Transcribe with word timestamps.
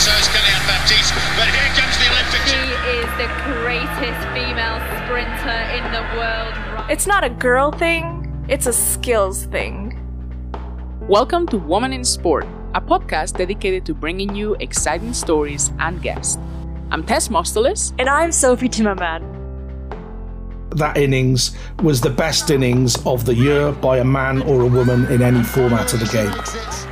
so 0.00 0.10
is 0.12 0.28
Kylian 0.28 0.66
Baptiste. 0.66 1.12
But 1.36 1.48
here 1.52 1.68
comes 1.76 1.94
the 2.00 2.08
Olympic. 2.08 2.40
She 2.48 2.64
is 2.96 3.04
the 3.20 3.28
greatest 3.52 4.20
female 4.32 4.80
sprinter 4.96 5.60
in 5.76 5.84
the 5.92 6.00
world. 6.16 6.90
It's 6.90 7.06
not 7.06 7.22
a 7.22 7.28
girl 7.28 7.70
thing, 7.70 8.46
it's 8.48 8.66
a 8.66 8.72
skills 8.72 9.44
thing. 9.44 9.98
Welcome 11.02 11.46
to 11.48 11.58
Woman 11.58 11.92
in 11.92 12.02
Sport, 12.02 12.46
a 12.74 12.80
podcast 12.80 13.36
dedicated 13.36 13.84
to 13.84 13.94
bringing 13.94 14.34
you 14.34 14.56
exciting 14.60 15.12
stories 15.12 15.70
and 15.80 16.00
guests. 16.00 16.38
I'm 16.90 17.04
Tess 17.04 17.28
Mostolis. 17.28 17.92
And 17.98 18.08
I'm 18.08 18.32
Sophie 18.32 18.70
Timmerman. 18.70 19.20
That 20.70 20.96
innings 20.96 21.54
was 21.82 22.00
the 22.00 22.08
best 22.08 22.50
innings 22.50 22.96
of 23.04 23.26
the 23.26 23.34
year 23.34 23.70
by 23.70 23.98
a 23.98 24.04
man 24.04 24.40
or 24.42 24.62
a 24.62 24.66
woman 24.66 25.04
in 25.12 25.20
any 25.20 25.42
format 25.42 25.92
of 25.92 26.00
the 26.00 26.06
game. 26.06 26.89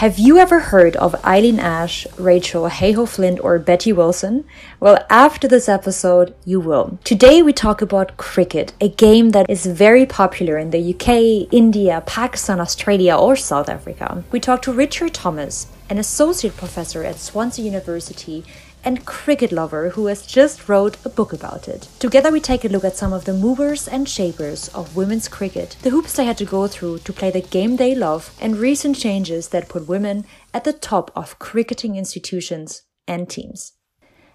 Have 0.00 0.18
you 0.18 0.38
ever 0.38 0.60
heard 0.60 0.96
of 0.96 1.14
Eileen 1.26 1.60
Ash, 1.60 2.06
Rachel 2.16 2.68
Heyhoe 2.68 3.04
Flint, 3.04 3.38
or 3.44 3.58
Betty 3.58 3.92
Wilson? 3.92 4.46
Well, 4.80 5.04
after 5.10 5.46
this 5.46 5.68
episode, 5.68 6.34
you 6.46 6.58
will. 6.58 6.98
Today 7.04 7.42
we 7.42 7.52
talk 7.52 7.82
about 7.82 8.16
cricket, 8.16 8.72
a 8.80 8.88
game 8.88 9.32
that 9.32 9.50
is 9.50 9.66
very 9.66 10.06
popular 10.06 10.56
in 10.56 10.70
the 10.70 10.94
UK, 10.94 11.52
India, 11.52 12.02
Pakistan, 12.06 12.60
Australia, 12.60 13.14
or 13.14 13.36
South 13.36 13.68
Africa. 13.68 14.24
We 14.32 14.40
talk 14.40 14.62
to 14.62 14.72
Richard 14.72 15.12
Thomas, 15.12 15.66
an 15.90 15.98
associate 15.98 16.56
professor 16.56 17.04
at 17.04 17.18
Swansea 17.18 17.62
University 17.62 18.42
and 18.84 19.04
cricket 19.04 19.52
lover 19.52 19.90
who 19.90 20.06
has 20.06 20.26
just 20.26 20.68
wrote 20.68 20.96
a 21.04 21.08
book 21.08 21.32
about 21.32 21.68
it. 21.68 21.88
Together 21.98 22.30
we 22.30 22.40
take 22.40 22.64
a 22.64 22.68
look 22.68 22.84
at 22.84 22.96
some 22.96 23.12
of 23.12 23.24
the 23.24 23.32
movers 23.32 23.86
and 23.88 24.08
shapers 24.08 24.68
of 24.68 24.96
women's 24.96 25.28
cricket, 25.28 25.76
the 25.82 25.90
hoops 25.90 26.14
they 26.14 26.24
had 26.24 26.38
to 26.38 26.44
go 26.44 26.66
through 26.66 26.98
to 27.00 27.12
play 27.12 27.30
the 27.30 27.40
game 27.40 27.76
they 27.76 27.94
love, 27.94 28.34
and 28.40 28.56
recent 28.56 28.96
changes 28.96 29.48
that 29.48 29.68
put 29.68 29.88
women 29.88 30.24
at 30.54 30.64
the 30.64 30.72
top 30.72 31.10
of 31.14 31.38
cricketing 31.38 31.96
institutions 31.96 32.82
and 33.06 33.28
teams. 33.28 33.72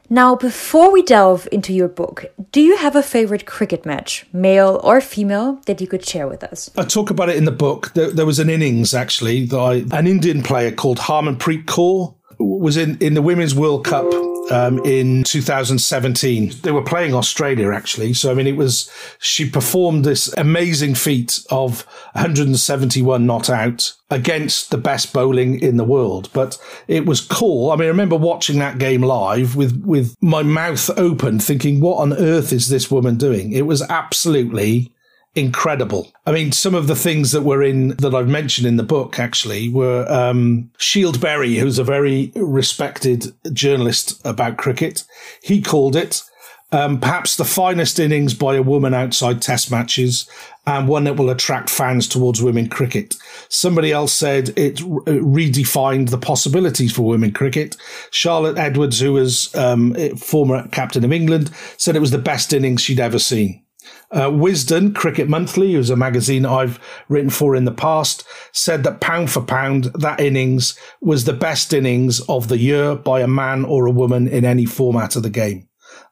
Now, 0.07 0.35
before 0.35 0.91
we 0.91 1.01
delve 1.01 1.47
into 1.51 1.73
your 1.73 1.87
book, 1.87 2.25
do 2.51 2.61
you 2.61 2.77
have 2.77 2.95
a 2.95 3.01
favorite 3.01 3.47
cricket 3.47 3.87
match, 3.87 4.27
male 4.31 4.79
or 4.83 5.01
female, 5.01 5.59
that 5.65 5.81
you 5.81 5.87
could 5.87 6.05
share 6.05 6.27
with 6.27 6.43
us? 6.43 6.69
I 6.77 6.83
talk 6.83 7.09
about 7.09 7.29
it 7.29 7.37
in 7.37 7.45
the 7.45 7.51
book. 7.51 7.91
There, 7.95 8.11
there 8.11 8.25
was 8.25 8.37
an 8.37 8.49
innings 8.49 8.93
actually 8.93 9.47
that 9.47 9.57
I, 9.57 9.73
an 9.97 10.05
Indian 10.05 10.43
player 10.43 10.71
called 10.71 10.99
Harmanpreet 10.99 11.65
Kaur 11.65 12.15
was 12.37 12.77
in, 12.77 12.97
in 12.99 13.15
the 13.15 13.21
Women's 13.21 13.55
World 13.55 13.85
Cup 13.85 14.05
um, 14.51 14.79
in 14.85 15.23
2017. 15.23 16.53
They 16.61 16.71
were 16.71 16.83
playing 16.83 17.13
Australia 17.13 17.71
actually. 17.71 18.13
So, 18.13 18.31
I 18.31 18.33
mean, 18.33 18.47
it 18.47 18.57
was, 18.57 18.91
she 19.19 19.49
performed 19.49 20.05
this 20.05 20.33
amazing 20.37 20.95
feat 20.95 21.39
of 21.49 21.85
171 22.13 23.25
not 23.25 23.49
out 23.49 23.93
against 24.09 24.71
the 24.71 24.77
best 24.77 25.13
bowling 25.13 25.59
in 25.59 25.77
the 25.77 25.83
world. 25.83 26.29
But 26.33 26.57
it 26.87 27.05
was 27.05 27.21
cool. 27.21 27.71
I 27.71 27.75
mean, 27.75 27.85
I 27.85 27.89
remember 27.89 28.17
watching 28.17 28.59
that 28.59 28.77
game 28.77 29.01
live 29.01 29.55
with, 29.55 29.83
with 29.85 30.15
my 30.21 30.43
mouth 30.43 30.89
open 30.97 31.39
thinking, 31.39 31.81
what 31.81 31.97
on 31.97 32.13
earth 32.13 32.53
is 32.53 32.69
this 32.69 32.91
woman 32.91 33.17
doing? 33.17 33.51
It 33.51 33.65
was 33.65 33.81
absolutely 33.83 34.91
incredible. 35.35 36.11
I 36.25 36.31
mean, 36.31 36.51
some 36.51 36.75
of 36.75 36.87
the 36.87 36.95
things 36.95 37.31
that 37.31 37.41
were 37.41 37.61
in 37.61 37.89
that 37.89 38.15
I've 38.15 38.29
mentioned 38.29 38.67
in 38.67 38.77
the 38.77 38.83
book 38.83 39.19
actually 39.19 39.69
were 39.69 40.05
um, 40.09 40.71
Scyld 40.77 41.19
Berry, 41.19 41.55
who's 41.55 41.79
a 41.79 41.83
very 41.83 42.31
respected 42.35 43.33
journalist 43.53 44.19
about 44.25 44.57
cricket. 44.57 45.03
He 45.43 45.61
called 45.61 45.95
it 45.95 46.23
um, 46.71 46.99
perhaps 46.99 47.37
the 47.37 47.45
finest 47.45 47.99
innings 47.99 48.33
by 48.33 48.55
a 48.55 48.61
woman 48.61 48.93
outside 48.93 49.41
Test 49.41 49.71
matches 49.71 50.29
and 50.67 50.87
one 50.87 51.03
that 51.03 51.15
will 51.15 51.29
attract 51.29 51.69
fans 51.69 52.07
towards 52.07 52.41
women 52.41 52.67
cricket. 52.67 53.15
Somebody 53.49 53.91
else 53.91 54.11
said 54.11 54.49
it 54.57 54.77
redefined 54.77 56.09
the 56.09 56.17
possibilities 56.17 56.91
for 56.91 57.03
women 57.03 57.31
cricket. 57.31 57.77
Charlotte 58.09 58.57
Edwards, 58.57 58.99
who 58.99 59.13
was 59.13 59.53
um, 59.55 59.93
former 60.17 60.67
captain 60.69 61.05
of 61.05 61.13
England, 61.13 61.51
said 61.77 61.95
it 61.95 61.99
was 61.99 62.11
the 62.11 62.17
best 62.17 62.51
innings 62.51 62.81
she'd 62.81 62.99
ever 62.99 63.19
seen. 63.19 63.64
Uh, 64.11 64.29
Wisden, 64.29 64.93
Cricket 64.93 65.27
Monthly, 65.27 65.73
who's 65.73 65.89
a 65.89 65.95
magazine 65.95 66.45
I've 66.45 66.79
written 67.09 67.29
for 67.29 67.55
in 67.55 67.65
the 67.65 67.71
past, 67.71 68.23
said 68.51 68.83
that 68.83 69.01
pound 69.01 69.31
for 69.31 69.41
pound, 69.41 69.85
that 69.95 70.19
innings 70.19 70.77
was 71.01 71.25
the 71.25 71.33
best 71.33 71.73
innings 71.73 72.21
of 72.29 72.47
the 72.47 72.57
year 72.57 72.95
by 72.95 73.21
a 73.21 73.27
man 73.27 73.65
or 73.65 73.85
a 73.85 73.91
woman 73.91 74.27
in 74.27 74.45
any 74.45 74.65
format 74.65 75.15
of 75.15 75.23
the 75.23 75.29
game. 75.29 75.67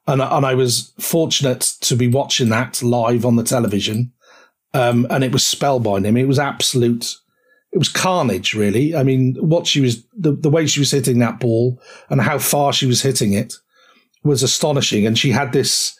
And, 0.07 0.21
and 0.21 0.45
I 0.45 0.53
was 0.53 0.93
fortunate 0.99 1.61
to 1.81 1.95
be 1.95 2.07
watching 2.07 2.49
that 2.49 2.81
live 2.83 3.25
on 3.25 3.35
the 3.35 3.43
television. 3.43 4.11
Um, 4.73 5.05
and 5.09 5.23
it 5.23 5.31
was 5.31 5.43
spellbinding. 5.43 6.19
It 6.19 6.25
was 6.25 6.39
absolute, 6.39 7.15
it 7.71 7.77
was 7.77 7.89
carnage, 7.89 8.53
really. 8.55 8.95
I 8.95 9.03
mean, 9.03 9.35
what 9.35 9.67
she 9.67 9.81
was, 9.81 10.03
the, 10.17 10.31
the 10.33 10.49
way 10.49 10.65
she 10.65 10.79
was 10.79 10.91
hitting 10.91 11.19
that 11.19 11.39
ball 11.39 11.79
and 12.09 12.19
how 12.21 12.39
far 12.39 12.73
she 12.73 12.87
was 12.87 13.03
hitting 13.03 13.33
it 13.33 13.53
was 14.23 14.41
astonishing. 14.41 15.05
And 15.05 15.17
she 15.17 15.29
had 15.29 15.53
this, 15.53 15.97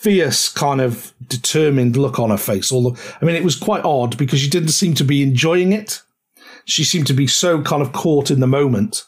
fierce 0.00 0.48
kind 0.48 0.80
of 0.80 1.14
determined 1.28 1.96
look 1.96 2.18
on 2.18 2.30
her 2.30 2.36
face. 2.36 2.70
Although, 2.72 2.96
I 3.20 3.24
mean, 3.24 3.36
it 3.36 3.44
was 3.44 3.56
quite 3.56 3.84
odd 3.84 4.18
because 4.18 4.40
she 4.40 4.50
didn't 4.50 4.68
seem 4.68 4.94
to 4.94 5.04
be 5.04 5.22
enjoying 5.22 5.72
it. 5.72 6.02
She 6.66 6.84
seemed 6.84 7.06
to 7.08 7.14
be 7.14 7.26
so 7.26 7.62
kind 7.62 7.82
of 7.82 7.92
caught 7.92 8.30
in 8.30 8.40
the 8.40 8.46
moment 8.46 9.04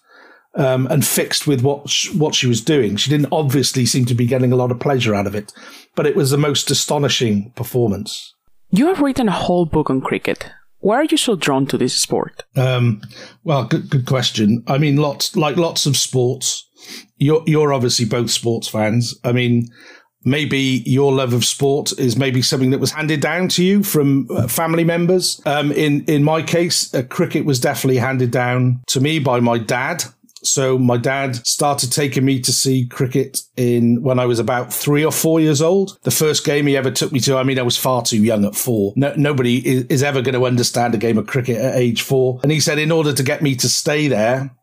um, 0.56 0.86
and 0.88 1.06
fixed 1.06 1.46
with 1.46 1.62
what 1.62 1.88
sh- 1.88 2.12
what 2.14 2.34
she 2.34 2.46
was 2.46 2.60
doing. 2.60 2.96
She 2.96 3.10
didn't 3.10 3.32
obviously 3.32 3.86
seem 3.86 4.04
to 4.06 4.14
be 4.14 4.26
getting 4.26 4.52
a 4.52 4.56
lot 4.56 4.70
of 4.70 4.80
pleasure 4.80 5.14
out 5.14 5.26
of 5.26 5.34
it, 5.34 5.52
but 5.94 6.06
it 6.06 6.16
was 6.16 6.30
the 6.30 6.38
most 6.38 6.70
astonishing 6.70 7.52
performance. 7.56 8.34
You 8.70 8.86
have 8.88 9.00
written 9.00 9.28
a 9.28 9.32
whole 9.32 9.66
book 9.66 9.90
on 9.90 10.00
cricket. 10.00 10.50
Why 10.80 10.96
are 10.96 11.04
you 11.04 11.16
so 11.16 11.36
drawn 11.36 11.66
to 11.66 11.78
this 11.78 12.00
sport? 12.00 12.44
Um, 12.56 13.02
well, 13.44 13.64
good 13.64 13.90
good 13.90 14.06
question. 14.06 14.62
I 14.66 14.78
mean, 14.78 14.96
lots 14.96 15.36
like 15.36 15.56
lots 15.56 15.86
of 15.86 15.96
sports. 15.96 16.68
You're 17.18 17.42
you're 17.46 17.72
obviously 17.72 18.06
both 18.06 18.30
sports 18.30 18.68
fans. 18.68 19.14
I 19.24 19.32
mean, 19.32 19.68
maybe 20.26 20.82
your 20.84 21.12
love 21.12 21.32
of 21.32 21.44
sport 21.44 21.98
is 21.98 22.18
maybe 22.18 22.42
something 22.42 22.70
that 22.70 22.80
was 22.80 22.90
handed 22.90 23.22
down 23.22 23.48
to 23.48 23.64
you 23.64 23.82
from 23.82 24.26
uh, 24.30 24.46
family 24.48 24.84
members. 24.84 25.40
Um, 25.46 25.72
in 25.72 26.04
in 26.04 26.22
my 26.22 26.42
case, 26.42 26.92
uh, 26.92 27.02
cricket 27.04 27.46
was 27.46 27.60
definitely 27.60 27.98
handed 27.98 28.32
down 28.32 28.82
to 28.88 29.00
me 29.00 29.18
by 29.20 29.40
my 29.40 29.56
dad. 29.56 30.04
So 30.42 30.78
my 30.78 30.96
dad 30.96 31.44
started 31.46 31.90
taking 31.90 32.24
me 32.24 32.40
to 32.40 32.52
see 32.52 32.86
cricket 32.86 33.40
in 33.56 34.02
when 34.02 34.18
I 34.20 34.26
was 34.26 34.38
about 34.38 34.72
three 34.72 35.04
or 35.04 35.10
four 35.10 35.40
years 35.40 35.60
old. 35.60 35.98
The 36.02 36.10
first 36.10 36.44
game 36.44 36.66
he 36.66 36.76
ever 36.76 36.90
took 36.90 37.10
me 37.10 37.18
to, 37.20 37.36
I 37.36 37.42
mean, 37.42 37.58
I 37.58 37.62
was 37.62 37.76
far 37.76 38.02
too 38.02 38.22
young 38.22 38.44
at 38.44 38.54
four. 38.54 38.92
No, 38.94 39.12
nobody 39.16 39.66
is, 39.66 39.86
is 39.86 40.02
ever 40.02 40.22
going 40.22 40.34
to 40.34 40.46
understand 40.46 40.94
a 40.94 40.98
game 40.98 41.18
of 41.18 41.26
cricket 41.26 41.56
at 41.56 41.74
age 41.74 42.02
four. 42.02 42.38
And 42.42 42.52
he 42.52 42.60
said, 42.60 42.78
in 42.78 42.92
order 42.92 43.12
to 43.12 43.22
get 43.22 43.42
me 43.42 43.56
to 43.56 43.68
stay 43.68 44.06
there, 44.06 44.54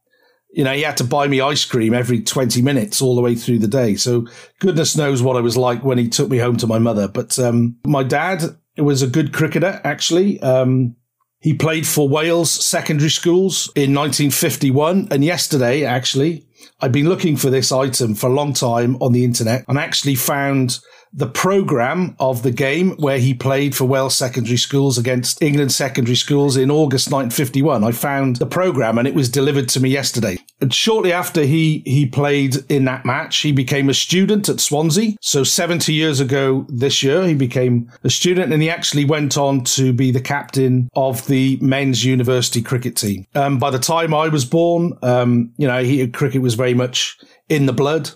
you 0.53 0.63
know, 0.63 0.73
he 0.73 0.83
had 0.83 0.97
to 0.97 1.03
buy 1.03 1.27
me 1.27 1.41
ice 1.41 1.65
cream 1.65 1.93
every 1.93 2.21
20 2.21 2.61
minutes 2.61 3.01
all 3.01 3.15
the 3.15 3.21
way 3.21 3.33
through 3.33 3.57
the 3.59 3.67
day. 3.67 3.95
So 3.95 4.27
goodness 4.59 4.95
knows 4.95 5.23
what 5.23 5.35
I 5.35 5.41
was 5.41 5.57
like 5.57 5.83
when 5.83 5.97
he 5.97 6.07
took 6.07 6.29
me 6.29 6.37
home 6.37 6.57
to 6.57 6.67
my 6.67 6.77
mother. 6.77 7.07
But 7.07 7.37
um, 7.39 7.77
my 7.85 8.03
dad 8.03 8.43
was 8.77 9.01
a 9.01 9.07
good 9.07 9.33
cricketer, 9.33 9.81
actually. 9.83 10.39
Um, 10.41 10.95
he 11.39 11.55
played 11.55 11.87
for 11.87 12.07
Wales 12.07 12.51
secondary 12.51 13.09
schools 13.09 13.65
in 13.75 13.93
1951. 13.95 15.07
And 15.09 15.25
yesterday, 15.25 15.83
actually, 15.85 16.45
I've 16.81 16.91
been 16.91 17.09
looking 17.09 17.37
for 17.37 17.49
this 17.49 17.71
item 17.71 18.15
for 18.15 18.29
a 18.29 18.33
long 18.33 18.53
time 18.53 18.95
on 19.01 19.13
the 19.13 19.23
internet 19.23 19.65
and 19.67 19.77
actually 19.77 20.15
found 20.15 20.79
the 21.15 21.27
program 21.27 22.15
of 22.19 22.41
the 22.41 22.51
game 22.51 22.91
where 22.97 23.19
he 23.19 23.35
played 23.35 23.75
for 23.75 23.85
Wales 23.85 24.15
secondary 24.15 24.57
schools 24.57 24.97
against 24.97 25.41
England 25.43 25.71
secondary 25.71 26.15
schools 26.15 26.57
in 26.57 26.71
August 26.71 27.11
1951. 27.11 27.83
I 27.83 27.91
found 27.91 28.37
the 28.37 28.47
program 28.47 28.97
and 28.97 29.07
it 29.07 29.13
was 29.13 29.29
delivered 29.29 29.69
to 29.69 29.79
me 29.79 29.89
yesterday. 29.89 30.39
And 30.59 30.73
shortly 30.73 31.13
after 31.13 31.43
he, 31.43 31.83
he 31.85 32.07
played 32.07 32.55
in 32.69 32.85
that 32.85 33.05
match, 33.05 33.37
he 33.39 33.51
became 33.51 33.89
a 33.89 33.93
student 33.93 34.49
at 34.49 34.59
Swansea. 34.59 35.13
So 35.21 35.43
70 35.43 35.93
years 35.93 36.19
ago 36.19 36.65
this 36.67 37.03
year, 37.03 37.27
he 37.27 37.35
became 37.35 37.91
a 38.03 38.09
student 38.09 38.51
and 38.51 38.61
he 38.61 38.69
actually 38.69 39.05
went 39.05 39.37
on 39.37 39.63
to 39.65 39.93
be 39.93 40.09
the 40.09 40.21
captain 40.21 40.89
of 40.95 41.27
the 41.27 41.59
men's 41.61 42.03
university 42.03 42.61
cricket 42.61 42.95
team. 42.95 43.27
Um, 43.35 43.59
by 43.59 43.69
the 43.69 43.77
time 43.77 44.15
I 44.15 44.29
was 44.29 44.45
born, 44.45 44.93
um, 45.03 45.53
you 45.57 45.67
know, 45.67 45.83
he, 45.83 46.07
cricket 46.07 46.41
was 46.41 46.52
very 46.55 46.73
much 46.73 47.17
in 47.49 47.65
the 47.65 47.73
blood. 47.73 48.11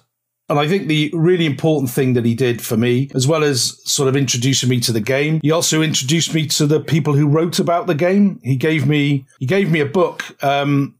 And 0.49 0.57
I 0.57 0.67
think 0.67 0.87
the 0.87 1.11
really 1.13 1.45
important 1.45 1.91
thing 1.91 2.13
that 2.13 2.23
he 2.23 2.33
did 2.33 2.61
for 2.61 2.77
me, 2.77 3.09
as 3.13 3.27
well 3.27 3.43
as 3.43 3.81
sort 3.83 4.07
of 4.07 4.15
introducing 4.15 4.69
me 4.69 4.79
to 4.81 4.93
the 4.93 5.01
game, 5.01 5.41
he 5.43 5.51
also 5.51 5.81
introduced 5.81 6.33
me 6.33 6.47
to 6.47 6.65
the 6.65 6.79
people 6.79 7.13
who 7.13 7.27
wrote 7.27 7.59
about 7.59 7.87
the 7.87 7.95
game. 7.95 8.39
He 8.43 8.55
gave 8.55 8.87
me 8.87 9.25
he 9.39 9.45
gave 9.45 9.69
me 9.69 9.81
a 9.81 9.85
book 9.85 10.23
um, 10.41 10.95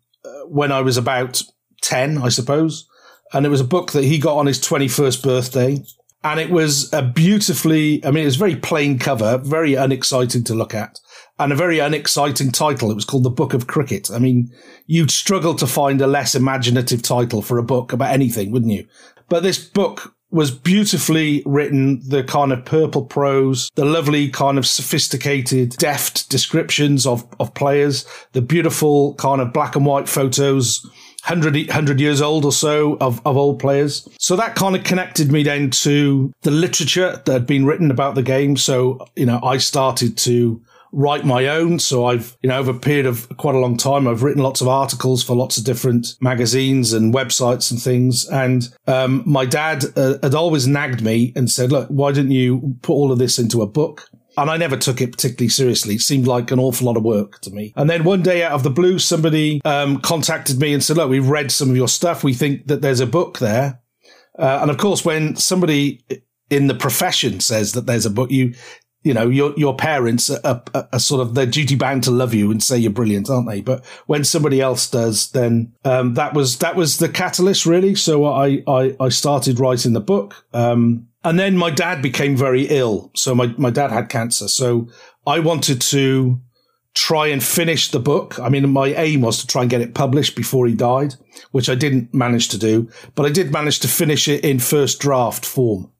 when 0.48 0.74
I 0.74 0.82
was 0.82 0.98
about 0.98 1.42
ten, 1.82 2.18
I 2.18 2.28
suppose, 2.30 2.90
and 3.32 3.46
it 3.46 3.50
was 3.50 3.62
a 3.62 3.66
book 3.66 3.94
that 3.94 4.04
he 4.04 4.20
got 4.20 4.38
on 4.38 4.48
his 4.48 4.60
twenty 4.60 4.90
first 4.90 5.24
birthday. 5.24 5.82
And 6.24 6.42
it 6.42 6.50
was 6.50 6.92
a 6.92 7.02
beautifully, 7.02 8.04
I 8.04 8.12
mean, 8.12 8.24
it 8.24 8.26
was 8.26 8.36
very 8.36 8.56
plain 8.58 9.00
cover, 9.00 9.38
very 9.38 9.76
unexciting 9.76 10.44
to 10.46 10.56
look 10.56 10.74
at 10.74 11.00
and 11.40 11.52
a 11.52 11.56
very 11.56 11.80
unexciting 11.80 12.52
title. 12.52 12.92
It 12.92 12.96
was 12.96 13.06
called 13.06 13.24
The 13.24 13.30
Book 13.30 13.54
of 13.54 13.68
Cricket. 13.68 14.10
I 14.12 14.20
mean, 14.20 14.52
you'd 14.86 15.12
struggle 15.12 15.56
to 15.56 15.68
find 15.68 16.02
a 16.02 16.08
less 16.08 16.36
imaginative 16.36 17.02
title 17.02 17.42
for 17.42 17.58
a 17.58 17.64
book 17.64 17.94
about 17.94 18.14
anything, 18.14 18.52
wouldn't 18.52 18.72
you? 18.72 18.88
But 19.30 19.44
this 19.44 19.64
book 19.64 20.14
was 20.30 20.52
beautifully 20.52 21.42
written, 21.46 22.02
the 22.08 22.24
kind 22.24 22.52
of 22.52 22.66
purple 22.66 23.06
prose, 23.06 23.70
the 23.76 23.86
lovely 23.86 24.30
kind 24.30 24.58
of 24.58 24.68
sophisticated, 24.68 25.70
deft 25.78 26.30
descriptions 26.30 27.06
of, 27.08 27.26
of 27.40 27.54
players, 27.54 28.06
the 28.34 28.42
beautiful 28.42 29.16
kind 29.16 29.40
of 29.40 29.54
black 29.54 29.76
and 29.76 29.86
white 29.86 30.10
photos 30.10 30.86
100, 31.26 31.68
100 31.68 32.00
years 32.00 32.22
old 32.22 32.46
or 32.46 32.52
so 32.52 32.98
of, 33.00 33.26
of 33.26 33.38
old 33.38 33.60
players. 33.60 34.08
So 34.20 34.36
that 34.36 34.56
kind 34.56 34.76
of 34.76 34.84
connected 34.84 35.32
me 35.32 35.44
then 35.44 35.70
to 35.72 36.34
the 36.42 36.52
literature 36.52 37.22
that 37.26 37.32
had 37.32 37.48
been 37.48 37.66
written 37.66 37.90
about 37.90 38.16
the 38.16 38.24
game. 38.24 38.58
So, 38.58 39.06
you 39.16 39.26
know, 39.26 39.40
I 39.42 39.58
started 39.58 40.18
to 40.20 40.62
write 40.92 41.26
my 41.26 41.48
own. 41.48 41.80
So 41.80 42.06
I've, 42.06 42.38
you 42.42 42.50
know, 42.50 42.60
over 42.60 42.72
a 42.72 42.80
period 42.80 43.06
of 43.06 43.28
quite 43.38 43.56
a 43.56 43.60
long 43.60 43.78
time, 43.78 44.08
I've 44.08 44.24
written 44.24 44.44
lots 44.44 44.62
of 44.62 44.68
articles 44.68 45.24
for 45.24 45.36
lots 45.36 45.58
of 45.58 45.64
different 45.64 46.16
magazines 46.22 46.94
and 46.94 47.14
websites 47.14 47.72
and 47.72 47.82
things. 47.82 48.28
And 48.30 48.70
um, 48.88 49.24
my 49.26 49.46
dad 49.46 49.86
uh, 49.96 50.18
had 50.24 50.36
always 50.36 50.68
nagged 50.68 51.02
me 51.02 51.34
and 51.36 51.50
said, 51.50 51.72
look, 51.72 51.88
why 51.90 52.12
didn't 52.12 52.32
you 52.32 52.78
put 52.82 52.94
all 52.94 53.12
of 53.12 53.20
this 53.20 53.38
into 53.40 53.62
a 53.62 53.68
book? 53.68 54.10
And 54.38 54.52
I 54.52 54.58
never 54.58 54.78
took 54.78 55.02
it 55.02 55.12
particularly 55.12 55.50
seriously. 55.50 55.96
It 55.96 56.02
seemed 56.02 56.28
like 56.28 56.52
an 56.52 56.60
awful 56.60 56.86
lot 56.86 56.96
of 56.96 57.04
work 57.04 57.42
to 57.42 57.50
me. 57.50 57.74
And 57.76 57.90
then 57.90 58.04
one 58.04 58.22
day 58.22 58.44
out 58.44 58.52
of 58.52 58.62
the 58.62 58.70
blue, 58.70 59.00
somebody 59.00 59.60
um, 59.66 60.00
contacted 60.00 60.60
me 60.60 60.74
and 60.74 60.84
said, 60.84 60.96
look, 60.96 61.10
we've 61.10 61.28
read 61.28 61.52
some 61.52 61.72
of 61.72 61.76
your 61.76 61.88
stuff. 61.88 62.24
We 62.24 62.36
think 62.36 62.68
that 62.68 62.82
there's 62.82 63.00
a 63.00 63.08
book 63.08 63.40
there. 63.40 63.82
Uh, 64.38 64.60
and 64.62 64.70
of 64.70 64.78
course, 64.78 65.04
when 65.04 65.36
somebody 65.36 66.06
in 66.52 66.68
the 66.68 66.76
profession 66.76 67.40
says 67.40 67.74
that 67.74 67.88
there's 67.88 68.06
a 68.06 68.12
book, 68.12 68.30
you 68.30 68.54
you 69.04 69.14
know, 69.14 69.30
your 69.30 69.54
your 69.58 69.76
parents 69.76 70.30
are, 70.30 70.40
are, 70.74 70.90
are, 70.92 71.00
sort 71.00 71.22
of 71.22 71.34
they're 71.34 71.46
duty 71.46 71.76
bound 71.76 72.04
to 72.04 72.12
love 72.12 72.34
you 72.34 72.52
and 72.52 72.62
say 72.62 72.78
you're 72.78 72.92
brilliant, 72.92 73.30
aren't 73.30 73.50
they? 73.50 73.62
But 73.62 73.86
when 74.08 74.24
somebody 74.24 74.60
else 74.60 74.90
does, 74.90 75.32
then 75.32 75.74
um, 75.86 76.16
that 76.16 76.34
was 76.34 76.58
that 76.60 76.76
was 76.76 76.98
the 76.98 77.08
catalyst, 77.08 77.66
really. 77.66 77.96
So 77.96 78.26
I 78.26 78.64
I, 78.68 78.96
I 79.00 79.10
started 79.10 79.60
writing 79.60 79.94
the 79.94 80.02
book, 80.02 80.46
um, 80.54 81.08
and 81.24 81.40
then 81.40 81.56
my 81.58 81.70
dad 81.70 82.02
became 82.02 82.36
very 82.36 82.64
ill. 82.64 83.12
So 83.16 83.34
my 83.34 83.48
my 83.58 83.70
dad 83.70 83.92
had 83.92 84.10
cancer. 84.10 84.48
So 84.48 84.90
I 85.26 85.40
wanted 85.40 85.80
to 85.82 86.42
try 86.94 87.28
and 87.28 87.44
finish 87.44 87.92
the 87.92 88.00
book. 88.00 88.40
I 88.40 88.50
mean, 88.50 88.68
my 88.72 88.88
aim 88.88 89.22
was 89.22 89.40
to 89.40 89.48
try 89.48 89.62
and 89.62 89.70
get 89.70 89.82
it 89.82 89.94
published 89.94 90.36
before 90.36 90.66
he 90.66 90.74
died, 90.74 91.14
which 91.52 91.70
I 91.70 91.76
didn't 91.76 92.12
manage 92.12 92.50
to 92.50 92.58
do, 92.58 92.90
but 93.14 93.26
I 93.26 93.30
did 93.30 93.54
manage 93.54 93.80
to 93.82 93.88
finish 93.88 94.28
it 94.28 94.44
in 94.44 94.58
first 94.58 95.00
draft 95.00 95.46
form. 95.46 95.92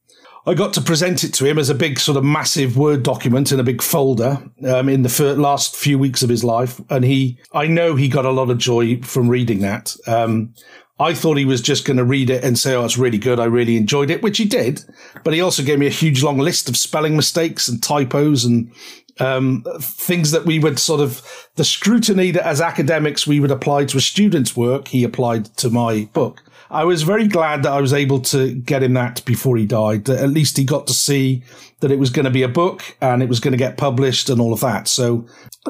I 0.48 0.54
got 0.54 0.74
to 0.76 0.82
present 0.82 1.26
it 1.26 1.34
to 1.36 1.46
him 1.46 1.60
as 1.60 1.70
a 1.70 1.76
big 1.76 2.00
sort 2.00 2.18
of 2.18 2.24
massive 2.24 2.78
Word 2.78 3.04
document 3.04 3.52
in 3.52 3.60
a 3.60 3.64
big 3.64 3.82
folder 3.82 4.42
um, 4.66 4.88
in 4.88 5.02
the 5.02 5.10
first, 5.10 5.38
last 5.38 5.76
few 5.76 6.00
weeks 6.00 6.24
of 6.24 6.30
his 6.30 6.42
life. 6.42 6.80
And 6.90 7.04
he, 7.04 7.38
I 7.54 7.68
know 7.68 7.96
he 7.96 8.08
got 8.08 8.24
a 8.24 8.32
lot 8.32 8.50
of 8.50 8.58
joy 8.58 9.02
from 9.02 9.28
reading 9.28 9.60
that. 9.60 9.98
Um, 10.08 10.54
I 11.00 11.14
thought 11.14 11.38
he 11.38 11.44
was 11.44 11.62
just 11.62 11.84
going 11.84 11.98
to 11.98 12.06
read 12.06 12.30
it 12.30 12.46
and 12.46 12.58
say, 12.58 12.74
Oh, 12.74 12.86
it's 12.86 12.98
really 12.98 13.18
good. 13.18 13.42
I 13.42 13.46
really 13.46 13.76
enjoyed 13.76 14.10
it, 14.10 14.24
which 14.24 14.38
he 14.38 14.46
did. 14.46 14.86
But 15.26 15.34
he 15.34 15.42
also 15.42 15.64
gave 15.64 15.80
me 15.80 15.88
a 15.88 15.92
huge 15.92 16.24
long 16.24 16.38
list 16.38 16.70
of 16.70 16.78
spelling 16.78 17.18
mistakes 17.18 17.68
and 17.68 17.84
typos 17.84 18.46
and 18.46 18.72
um, 19.20 19.66
things 19.82 20.32
that 20.32 20.46
we 20.46 20.60
would 20.60 20.80
sort 20.80 21.02
of 21.02 21.50
the 21.56 21.66
scrutiny 21.66 22.32
that 22.32 22.48
as 22.48 22.62
academics 22.62 23.28
we 23.28 23.42
would 23.42 23.52
apply 23.52 23.84
to 23.86 23.98
a 23.98 24.02
student's 24.02 24.56
work, 24.56 24.88
he 24.88 25.04
applied 25.04 25.46
to 25.58 25.70
my 25.70 26.08
book. 26.14 26.42
I 26.70 26.84
was 26.84 27.04
very 27.04 27.28
glad 27.28 27.64
that 27.64 27.72
I 27.72 27.82
was 27.82 27.94
able 27.94 28.20
to 28.22 28.54
get 28.56 28.84
him 28.84 28.94
that 28.94 29.24
before 29.26 29.58
he 29.58 29.66
died. 29.66 30.06
That 30.06 30.22
at 30.22 30.30
least 30.30 30.58
he 30.58 30.64
got 30.64 30.88
to 30.88 30.94
see 30.94 31.44
that 31.80 31.92
it 31.92 32.00
was 32.00 32.10
going 32.10 32.26
to 32.26 32.32
be 32.32 32.44
a 32.44 32.50
book 32.50 32.98
and 33.02 33.24
it 33.24 33.30
was 33.30 33.40
going 33.40 33.52
to 33.54 33.58
get 33.58 33.78
published 33.78 34.30
and 34.30 34.42
all 34.42 34.54
of 34.54 34.62
that. 34.62 34.88
So 34.88 35.26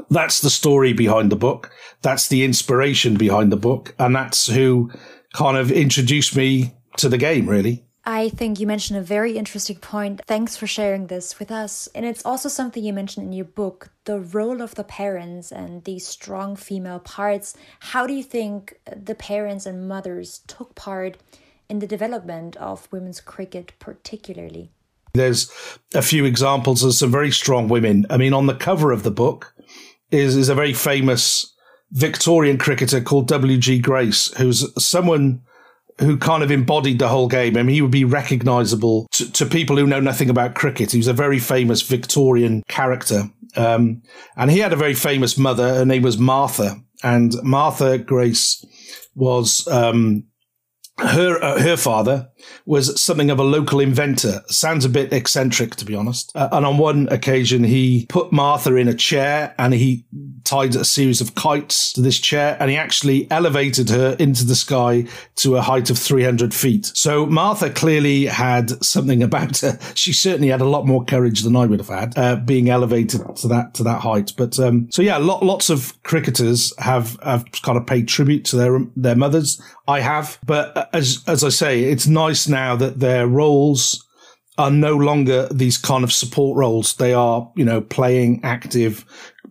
that's 0.09 0.41
the 0.41 0.49
story 0.49 0.93
behind 0.93 1.31
the 1.31 1.35
book. 1.35 1.71
That's 2.01 2.27
the 2.27 2.43
inspiration 2.43 3.15
behind 3.15 3.51
the 3.51 3.57
book. 3.57 3.93
And 3.99 4.15
that's 4.15 4.47
who 4.47 4.91
kind 5.33 5.57
of 5.57 5.71
introduced 5.71 6.35
me 6.35 6.73
to 6.97 7.09
the 7.09 7.17
game, 7.17 7.47
really. 7.47 7.86
I 8.07 8.29
think 8.29 8.57
you 8.57 8.65
mentioned 8.67 8.97
a 8.97 9.03
very 9.03 9.37
interesting 9.37 9.75
point. 9.75 10.21
Thanks 10.25 10.55
for 10.55 10.65
sharing 10.65 11.07
this 11.07 11.39
with 11.39 11.51
us. 11.51 11.89
And 11.93 12.05
it's 12.05 12.25
also 12.25 12.47
something 12.47 12.81
you 12.81 12.93
mentioned 12.93 13.25
in 13.25 13.33
your 13.33 13.43
book 13.43 13.89
the 14.05 14.17
role 14.17 14.61
of 14.61 14.75
the 14.75 14.85
parents 14.85 15.51
and 15.51 15.83
these 15.83 16.07
strong 16.07 16.55
female 16.55 16.99
parts. 16.99 17.53
How 17.81 18.07
do 18.07 18.13
you 18.13 18.23
think 18.23 18.79
the 18.95 19.13
parents 19.13 19.65
and 19.65 19.89
mothers 19.89 20.39
took 20.47 20.73
part 20.73 21.17
in 21.67 21.79
the 21.79 21.87
development 21.87 22.55
of 22.55 22.87
women's 22.93 23.19
cricket, 23.19 23.73
particularly? 23.77 24.71
There's 25.13 25.51
a 25.93 26.01
few 26.01 26.23
examples 26.23 26.85
of 26.85 26.93
some 26.93 27.11
very 27.11 27.31
strong 27.31 27.67
women. 27.67 28.05
I 28.09 28.15
mean, 28.15 28.31
on 28.31 28.45
the 28.45 28.55
cover 28.55 28.93
of 28.93 29.03
the 29.03 29.11
book 29.11 29.53
is, 30.11 30.37
is 30.37 30.47
a 30.47 30.55
very 30.55 30.73
famous 30.73 31.53
Victorian 31.91 32.57
cricketer 32.57 33.01
called 33.01 33.27
W.G. 33.27 33.79
Grace, 33.79 34.33
who's 34.37 34.65
someone 34.81 35.41
who 35.99 36.17
kind 36.17 36.43
of 36.43 36.51
embodied 36.51 36.99
the 36.99 37.07
whole 37.07 37.27
game. 37.27 37.57
I 37.57 37.63
mean, 37.63 37.75
he 37.75 37.81
would 37.81 37.91
be 37.91 38.05
recognizable 38.05 39.07
to, 39.13 39.31
to 39.31 39.45
people 39.45 39.77
who 39.77 39.87
know 39.87 39.99
nothing 39.99 40.29
about 40.29 40.55
cricket. 40.55 40.91
He 40.91 40.97
was 40.97 41.07
a 41.07 41.13
very 41.13 41.39
famous 41.39 41.81
Victorian 41.81 42.63
character. 42.67 43.23
Um, 43.55 44.03
and 44.35 44.51
he 44.51 44.59
had 44.59 44.73
a 44.73 44.77
very 44.77 44.93
famous 44.93 45.37
mother. 45.37 45.75
Her 45.75 45.85
name 45.85 46.03
was 46.03 46.17
Martha. 46.17 46.75
And 47.03 47.33
Martha 47.43 47.97
Grace 47.97 48.63
was, 49.15 49.67
um, 49.67 50.27
her 50.99 51.43
uh, 51.43 51.61
her 51.61 51.77
father 51.77 52.29
was 52.65 53.01
something 53.01 53.29
of 53.29 53.39
a 53.39 53.43
local 53.43 53.79
inventor. 53.79 54.41
Sounds 54.47 54.85
a 54.85 54.89
bit 54.89 55.13
eccentric, 55.13 55.75
to 55.77 55.85
be 55.85 55.95
honest. 55.95 56.31
Uh, 56.35 56.49
and 56.51 56.65
on 56.65 56.77
one 56.77 57.07
occasion, 57.09 57.63
he 57.63 58.05
put 58.09 58.31
Martha 58.31 58.75
in 58.75 58.87
a 58.87 58.93
chair 58.93 59.55
and 59.57 59.73
he 59.73 60.05
tied 60.43 60.75
a 60.75 60.85
series 60.85 61.21
of 61.21 61.35
kites 61.35 61.93
to 61.93 62.01
this 62.01 62.19
chair 62.19 62.57
and 62.59 62.69
he 62.69 62.77
actually 62.77 63.29
elevated 63.31 63.89
her 63.89 64.15
into 64.19 64.45
the 64.45 64.55
sky 64.55 65.05
to 65.35 65.55
a 65.55 65.61
height 65.61 65.89
of 65.89 65.97
300 65.97 66.53
feet. 66.53 66.91
So 66.93 67.25
Martha 67.25 67.69
clearly 67.69 68.25
had 68.25 68.83
something 68.83 69.23
about 69.27 69.59
her. 69.59 69.79
She 69.93 70.13
certainly 70.13 70.49
had 70.49 70.61
a 70.61 70.65
lot 70.65 70.85
more 70.85 71.03
courage 71.05 71.41
than 71.41 71.55
I 71.55 71.65
would 71.65 71.79
have 71.79 71.89
had, 71.89 72.17
uh, 72.17 72.35
being 72.37 72.69
elevated 72.69 73.21
to 73.37 73.47
that, 73.47 73.73
to 73.75 73.83
that 73.83 74.01
height. 74.01 74.33
But, 74.37 74.59
um, 74.59 74.89
so 74.91 75.01
yeah, 75.01 75.17
lot, 75.17 75.43
lots 75.43 75.69
of 75.69 76.01
cricketers 76.03 76.73
have, 76.79 77.17
have 77.23 77.45
kind 77.61 77.77
of 77.77 77.85
paid 77.85 78.07
tribute 78.07 78.45
to 78.45 78.55
their, 78.55 78.79
their 78.95 79.15
mothers. 79.15 79.61
I 79.87 80.01
have, 80.01 80.37
but 80.45 80.75
uh, 80.75 80.85
as, 80.93 81.23
as 81.27 81.43
I 81.43 81.49
say, 81.49 81.83
it's 81.83 82.07
nice 82.07 82.36
now 82.45 82.75
that 82.75 82.99
their 82.99 83.25
roles 83.25 84.03
are 84.57 84.71
no 84.71 84.95
longer 84.95 85.47
these 85.51 85.77
kind 85.77 86.03
of 86.03 86.11
support 86.11 86.57
roles. 86.57 86.95
They 86.95 87.13
are, 87.13 87.49
you 87.55 87.63
know, 87.63 87.79
playing 87.79 88.41
active 88.43 89.05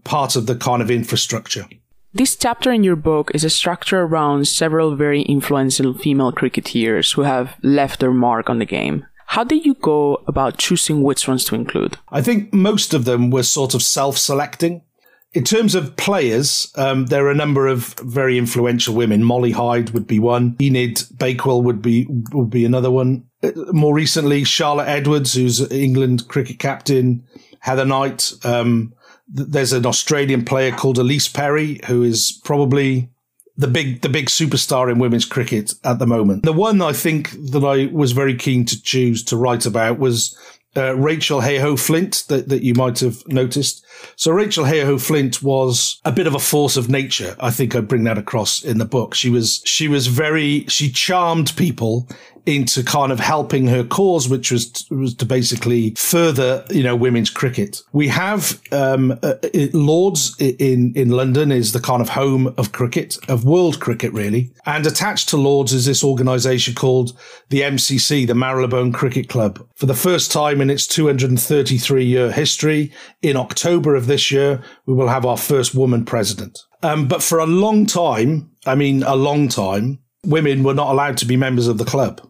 part 0.04 0.36
of 0.36 0.46
the 0.46 0.56
kind 0.56 0.82
of 0.82 0.90
infrastructure. 0.90 1.66
This 2.12 2.34
chapter 2.34 2.72
in 2.72 2.82
your 2.82 2.96
book 2.96 3.30
is 3.34 3.44
a 3.44 3.50
structure 3.50 4.00
around 4.00 4.48
several 4.48 4.96
very 4.96 5.22
influential 5.22 5.92
female 5.92 6.32
cricketers 6.32 7.12
who 7.12 7.22
have 7.22 7.56
left 7.62 8.00
their 8.00 8.12
mark 8.12 8.48
on 8.48 8.58
the 8.58 8.64
game. 8.64 9.06
How 9.26 9.44
did 9.44 9.66
you 9.66 9.74
go 9.74 10.22
about 10.26 10.56
choosing 10.56 11.02
which 11.02 11.28
ones 11.28 11.44
to 11.44 11.54
include? 11.54 11.98
I 12.08 12.22
think 12.22 12.54
most 12.54 12.94
of 12.94 13.04
them 13.04 13.30
were 13.30 13.42
sort 13.42 13.74
of 13.74 13.82
self 13.82 14.16
selecting. 14.16 14.82
In 15.36 15.44
terms 15.44 15.74
of 15.74 15.96
players, 15.96 16.72
um, 16.76 17.06
there 17.06 17.26
are 17.26 17.30
a 17.30 17.34
number 17.34 17.66
of 17.66 17.94
very 18.00 18.38
influential 18.38 18.94
women. 18.94 19.22
Molly 19.22 19.50
Hide 19.50 19.90
would 19.90 20.06
be 20.06 20.18
one. 20.18 20.56
Enid 20.62 21.02
Bakewell 21.18 21.60
would 21.60 21.82
be 21.82 22.06
would 22.32 22.48
be 22.48 22.64
another 22.64 22.90
one. 22.90 23.26
Uh, 23.42 23.50
more 23.70 23.92
recently, 23.92 24.44
Charlotte 24.44 24.88
Edwards, 24.88 25.34
who's 25.34 25.60
England 25.70 26.26
cricket 26.28 26.58
captain. 26.58 27.22
Heather 27.58 27.84
Knight. 27.84 28.32
Um, 28.44 28.94
there's 29.28 29.74
an 29.74 29.84
Australian 29.84 30.42
player 30.42 30.72
called 30.72 30.96
Ellyse 30.96 31.30
Perry, 31.34 31.80
who 31.86 32.02
is 32.02 32.40
probably 32.42 33.10
the 33.58 33.68
big 33.68 34.00
the 34.00 34.08
big 34.08 34.26
superstar 34.26 34.90
in 34.90 34.98
women's 34.98 35.26
cricket 35.26 35.74
at 35.84 35.98
the 35.98 36.06
moment. 36.06 36.44
The 36.44 36.52
one 36.54 36.80
I 36.80 36.94
think 36.94 37.32
that 37.50 37.62
I 37.62 37.92
was 37.92 38.12
very 38.12 38.36
keen 38.36 38.64
to 38.64 38.82
choose 38.82 39.22
to 39.24 39.36
write 39.36 39.66
about 39.66 39.98
was 39.98 40.34
uh, 40.76 40.94
Rachel 40.96 41.40
Heyhoe 41.40 41.76
Flint 41.76 42.24
that, 42.28 42.48
that 42.48 42.62
you 42.62 42.74
might 42.74 43.00
have 43.00 43.26
noticed. 43.28 43.84
So 44.16 44.32
Rachel 44.32 44.64
Heyhoe 44.64 44.98
Flint 44.98 45.42
was 45.42 46.00
a 46.04 46.12
bit 46.12 46.26
of 46.26 46.34
a 46.34 46.38
force 46.38 46.76
of 46.76 46.88
nature. 46.88 47.36
I 47.40 47.50
think 47.50 47.74
I 47.74 47.80
bring 47.80 48.04
that 48.04 48.18
across 48.18 48.62
in 48.62 48.78
the 48.78 48.84
book. 48.84 49.14
She 49.14 49.30
was, 49.30 49.62
she 49.64 49.88
was 49.88 50.06
very, 50.06 50.64
she 50.66 50.90
charmed 50.90 51.56
people 51.56 52.08
into 52.46 52.82
kind 52.84 53.10
of 53.10 53.20
helping 53.20 53.66
her 53.66 53.84
cause, 53.84 54.28
which 54.28 54.50
was 54.50 54.86
was 54.90 55.14
to 55.16 55.26
basically 55.26 55.94
further, 55.96 56.64
you 56.70 56.82
know, 56.82 56.96
women's 56.96 57.30
cricket. 57.30 57.82
We 57.92 58.08
have 58.08 58.60
um, 58.72 59.18
uh, 59.22 59.34
Lords 59.72 60.36
in 60.38 60.92
in 60.94 61.10
London 61.10 61.52
is 61.52 61.72
the 61.72 61.80
kind 61.80 62.00
of 62.00 62.08
home 62.08 62.54
of 62.56 62.72
cricket, 62.72 63.18
of 63.28 63.44
world 63.44 63.80
cricket, 63.80 64.12
really. 64.12 64.52
And 64.64 64.86
attached 64.86 65.28
to 65.30 65.36
Lords 65.36 65.72
is 65.72 65.86
this 65.86 66.04
organisation 66.04 66.74
called 66.74 67.18
the 67.48 67.60
MCC, 67.60 68.26
the 68.26 68.34
Marylebone 68.34 68.92
Cricket 68.92 69.28
Club. 69.28 69.66
For 69.74 69.86
the 69.86 69.94
first 69.94 70.30
time 70.30 70.60
in 70.60 70.70
its 70.70 70.86
233 70.86 72.04
year 72.04 72.30
history, 72.30 72.92
in 73.22 73.36
October 73.36 73.94
of 73.96 74.06
this 74.06 74.30
year, 74.30 74.62
we 74.86 74.94
will 74.94 75.08
have 75.08 75.26
our 75.26 75.36
first 75.36 75.74
woman 75.74 76.04
president. 76.04 76.58
Um, 76.82 77.08
but 77.08 77.22
for 77.22 77.38
a 77.38 77.46
long 77.46 77.86
time, 77.86 78.50
I 78.66 78.74
mean, 78.74 79.02
a 79.02 79.16
long 79.16 79.48
time, 79.48 79.98
women 80.24 80.62
were 80.62 80.74
not 80.74 80.90
allowed 80.90 81.16
to 81.18 81.26
be 81.26 81.36
members 81.36 81.68
of 81.68 81.78
the 81.78 81.84
club. 81.84 82.20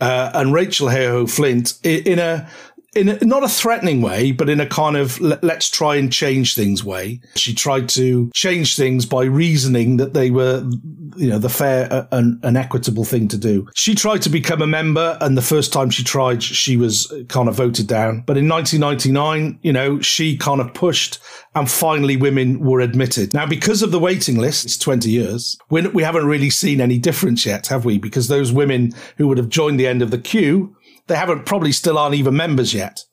Uh, 0.00 0.30
and 0.34 0.52
Rachel 0.52 0.88
Heyhoe 0.88 1.26
Flint 1.26 1.78
in 1.84 2.18
a 2.18 2.48
in 2.94 3.08
a, 3.08 3.24
not 3.24 3.42
a 3.42 3.48
threatening 3.48 4.02
way, 4.02 4.32
but 4.32 4.48
in 4.48 4.60
a 4.60 4.66
kind 4.66 4.96
of 4.96 5.20
let's 5.20 5.68
try 5.68 5.96
and 5.96 6.12
change 6.12 6.54
things 6.54 6.84
way. 6.84 7.20
She 7.36 7.54
tried 7.54 7.88
to 7.90 8.30
change 8.34 8.76
things 8.76 9.06
by 9.06 9.24
reasoning 9.24 9.96
that 9.98 10.14
they 10.14 10.30
were, 10.30 10.68
you 11.16 11.28
know, 11.28 11.38
the 11.38 11.48
fair 11.48 12.08
and, 12.12 12.42
and 12.44 12.56
equitable 12.56 13.04
thing 13.04 13.28
to 13.28 13.36
do. 13.36 13.68
She 13.74 13.94
tried 13.94 14.22
to 14.22 14.28
become 14.28 14.62
a 14.62 14.66
member, 14.66 15.18
and 15.20 15.36
the 15.36 15.42
first 15.42 15.72
time 15.72 15.90
she 15.90 16.04
tried, 16.04 16.42
she 16.42 16.76
was 16.76 17.12
kind 17.28 17.48
of 17.48 17.54
voted 17.54 17.86
down. 17.86 18.22
But 18.26 18.36
in 18.36 18.48
1999, 18.48 19.58
you 19.62 19.72
know, 19.72 20.00
she 20.00 20.36
kind 20.36 20.60
of 20.60 20.72
pushed, 20.74 21.18
and 21.54 21.70
finally 21.70 22.16
women 22.16 22.60
were 22.60 22.80
admitted. 22.80 23.34
Now, 23.34 23.46
because 23.46 23.82
of 23.82 23.90
the 23.90 23.98
waiting 23.98 24.38
list, 24.38 24.64
it's 24.64 24.78
20 24.78 25.10
years, 25.10 25.58
we 25.70 26.02
haven't 26.02 26.26
really 26.26 26.50
seen 26.50 26.80
any 26.80 26.98
difference 26.98 27.44
yet, 27.46 27.66
have 27.68 27.84
we? 27.84 27.98
Because 27.98 28.28
those 28.28 28.52
women 28.52 28.92
who 29.16 29.28
would 29.28 29.38
have 29.38 29.48
joined 29.48 29.78
the 29.78 29.86
end 29.86 30.02
of 30.02 30.10
the 30.10 30.18
queue 30.18 30.74
they 31.06 31.16
haven't 31.16 31.46
probably 31.46 31.72
still 31.72 31.98
aren't 31.98 32.14
even 32.14 32.36
members 32.36 32.74
yet. 32.74 33.04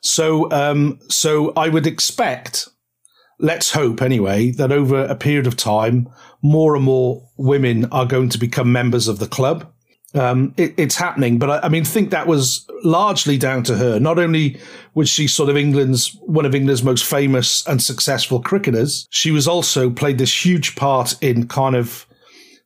So, 0.00 0.50
um, 0.50 0.98
so 1.08 1.52
I 1.56 1.68
would 1.68 1.86
expect, 1.86 2.68
let's 3.38 3.72
hope 3.72 4.02
anyway, 4.02 4.50
that 4.52 4.72
over 4.72 5.04
a 5.04 5.14
period 5.14 5.46
of 5.46 5.56
time, 5.56 6.08
more 6.42 6.74
and 6.74 6.84
more 6.84 7.28
women 7.36 7.86
are 7.86 8.06
going 8.06 8.28
to 8.30 8.38
become 8.38 8.72
members 8.72 9.06
of 9.08 9.18
the 9.18 9.28
club. 9.28 9.72
Um, 10.14 10.52
it, 10.58 10.74
it's 10.76 10.96
happening, 10.96 11.38
but 11.38 11.48
I, 11.48 11.66
I, 11.66 11.68
mean, 11.70 11.84
think 11.84 12.10
that 12.10 12.26
was 12.26 12.66
largely 12.84 13.38
down 13.38 13.62
to 13.64 13.76
her. 13.76 13.98
Not 13.98 14.18
only 14.18 14.60
was 14.92 15.08
she 15.08 15.26
sort 15.26 15.48
of 15.48 15.56
England's 15.56 16.14
one 16.20 16.44
of 16.44 16.54
England's 16.54 16.82
most 16.82 17.06
famous 17.06 17.66
and 17.66 17.80
successful 17.80 18.40
cricketers, 18.40 19.06
she 19.08 19.30
was 19.30 19.48
also 19.48 19.88
played 19.88 20.18
this 20.18 20.44
huge 20.44 20.76
part 20.76 21.14
in 21.22 21.48
kind 21.48 21.74
of 21.74 22.06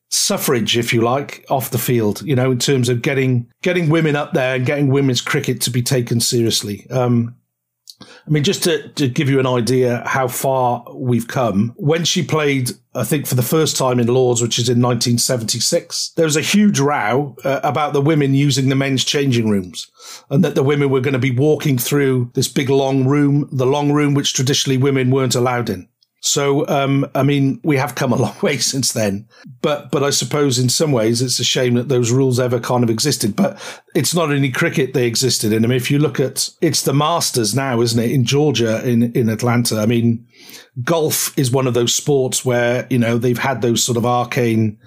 suffrage, 0.08 0.76
if 0.76 0.92
you 0.92 1.02
like, 1.02 1.44
off 1.50 1.70
the 1.70 1.78
field. 1.78 2.22
You 2.22 2.36
know, 2.36 2.50
in 2.50 2.58
terms 2.58 2.88
of 2.88 3.02
getting 3.02 3.50
getting 3.62 3.88
women 3.88 4.16
up 4.16 4.32
there 4.32 4.56
and 4.56 4.66
getting 4.66 4.88
women's 4.88 5.20
cricket 5.20 5.60
to 5.62 5.70
be 5.70 5.82
taken 5.82 6.20
seriously. 6.20 6.88
Um, 6.90 7.36
I 8.00 8.30
mean, 8.30 8.44
just 8.44 8.64
to, 8.64 8.88
to 8.90 9.08
give 9.08 9.30
you 9.30 9.40
an 9.40 9.46
idea 9.46 10.02
how 10.06 10.28
far 10.28 10.84
we've 10.92 11.28
come, 11.28 11.72
when 11.76 12.04
she 12.04 12.22
played, 12.22 12.72
I 12.94 13.04
think 13.04 13.26
for 13.26 13.36
the 13.36 13.42
first 13.42 13.76
time 13.76 13.98
in 13.98 14.08
Lords, 14.08 14.42
which 14.42 14.58
is 14.58 14.68
in 14.68 14.82
1976, 14.82 16.10
there 16.16 16.26
was 16.26 16.36
a 16.36 16.42
huge 16.42 16.78
row 16.78 17.36
uh, 17.44 17.60
about 17.62 17.94
the 17.94 18.02
women 18.02 18.34
using 18.34 18.68
the 18.68 18.74
men's 18.74 19.04
changing 19.04 19.48
rooms 19.48 19.90
and 20.28 20.44
that 20.44 20.54
the 20.54 20.62
women 20.62 20.90
were 20.90 21.00
going 21.00 21.14
to 21.14 21.18
be 21.18 21.30
walking 21.30 21.78
through 21.78 22.30
this 22.34 22.48
big 22.48 22.68
long 22.68 23.06
room, 23.06 23.48
the 23.50 23.66
long 23.66 23.92
room 23.92 24.12
which 24.12 24.34
traditionally 24.34 24.76
women 24.76 25.10
weren't 25.10 25.34
allowed 25.34 25.70
in. 25.70 25.88
So, 26.26 26.66
um, 26.66 27.08
I 27.14 27.22
mean, 27.22 27.60
we 27.62 27.76
have 27.76 27.94
come 27.94 28.12
a 28.12 28.16
long 28.20 28.34
way 28.42 28.58
since 28.58 28.92
then, 28.92 29.28
but, 29.62 29.92
but 29.92 30.02
I 30.02 30.10
suppose 30.10 30.58
in 30.58 30.68
some 30.68 30.90
ways 30.90 31.22
it's 31.22 31.38
a 31.38 31.44
shame 31.44 31.74
that 31.74 31.88
those 31.88 32.10
rules 32.10 32.40
ever 32.40 32.58
kind 32.58 32.82
of 32.82 32.90
existed, 32.90 33.36
but 33.36 33.60
it's 33.94 34.12
not 34.12 34.30
only 34.30 34.50
cricket 34.50 34.92
they 34.92 35.06
existed 35.06 35.52
in. 35.52 35.64
I 35.64 35.68
mean, 35.68 35.76
if 35.76 35.88
you 35.88 36.00
look 36.00 36.18
at, 36.18 36.50
it's 36.60 36.82
the 36.82 36.92
Masters 36.92 37.54
now, 37.54 37.80
isn't 37.80 38.02
it? 38.02 38.10
In 38.10 38.24
Georgia, 38.24 38.86
in, 38.86 39.12
in 39.12 39.28
Atlanta. 39.28 39.78
I 39.78 39.86
mean, 39.86 40.26
golf 40.82 41.36
is 41.38 41.52
one 41.52 41.68
of 41.68 41.74
those 41.74 41.94
sports 41.94 42.44
where, 42.44 42.88
you 42.90 42.98
know, 42.98 43.18
they've 43.18 43.38
had 43.38 43.62
those 43.62 43.84
sort 43.84 43.96
of 43.96 44.04
arcane 44.04 44.78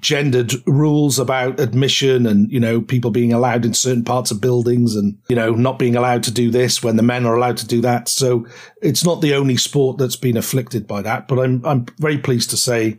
gendered 0.00 0.52
rules 0.66 1.18
about 1.18 1.60
admission 1.60 2.26
and, 2.26 2.50
you 2.50 2.58
know, 2.58 2.80
people 2.80 3.10
being 3.10 3.32
allowed 3.32 3.64
in 3.64 3.74
certain 3.74 4.04
parts 4.04 4.30
of 4.30 4.40
buildings 4.40 4.96
and, 4.96 5.18
you 5.28 5.36
know, 5.36 5.52
not 5.52 5.78
being 5.78 5.96
allowed 5.96 6.22
to 6.24 6.30
do 6.30 6.50
this 6.50 6.82
when 6.82 6.96
the 6.96 7.02
men 7.02 7.26
are 7.26 7.36
allowed 7.36 7.56
to 7.58 7.66
do 7.66 7.80
that. 7.82 8.08
So 8.08 8.46
it's 8.80 9.04
not 9.04 9.20
the 9.20 9.34
only 9.34 9.56
sport 9.56 9.98
that's 9.98 10.16
been 10.16 10.36
afflicted 10.36 10.86
by 10.86 11.02
that, 11.02 11.28
but 11.28 11.38
I'm, 11.38 11.64
I'm 11.66 11.86
very 11.98 12.18
pleased 12.18 12.50
to 12.50 12.56
say 12.56 12.98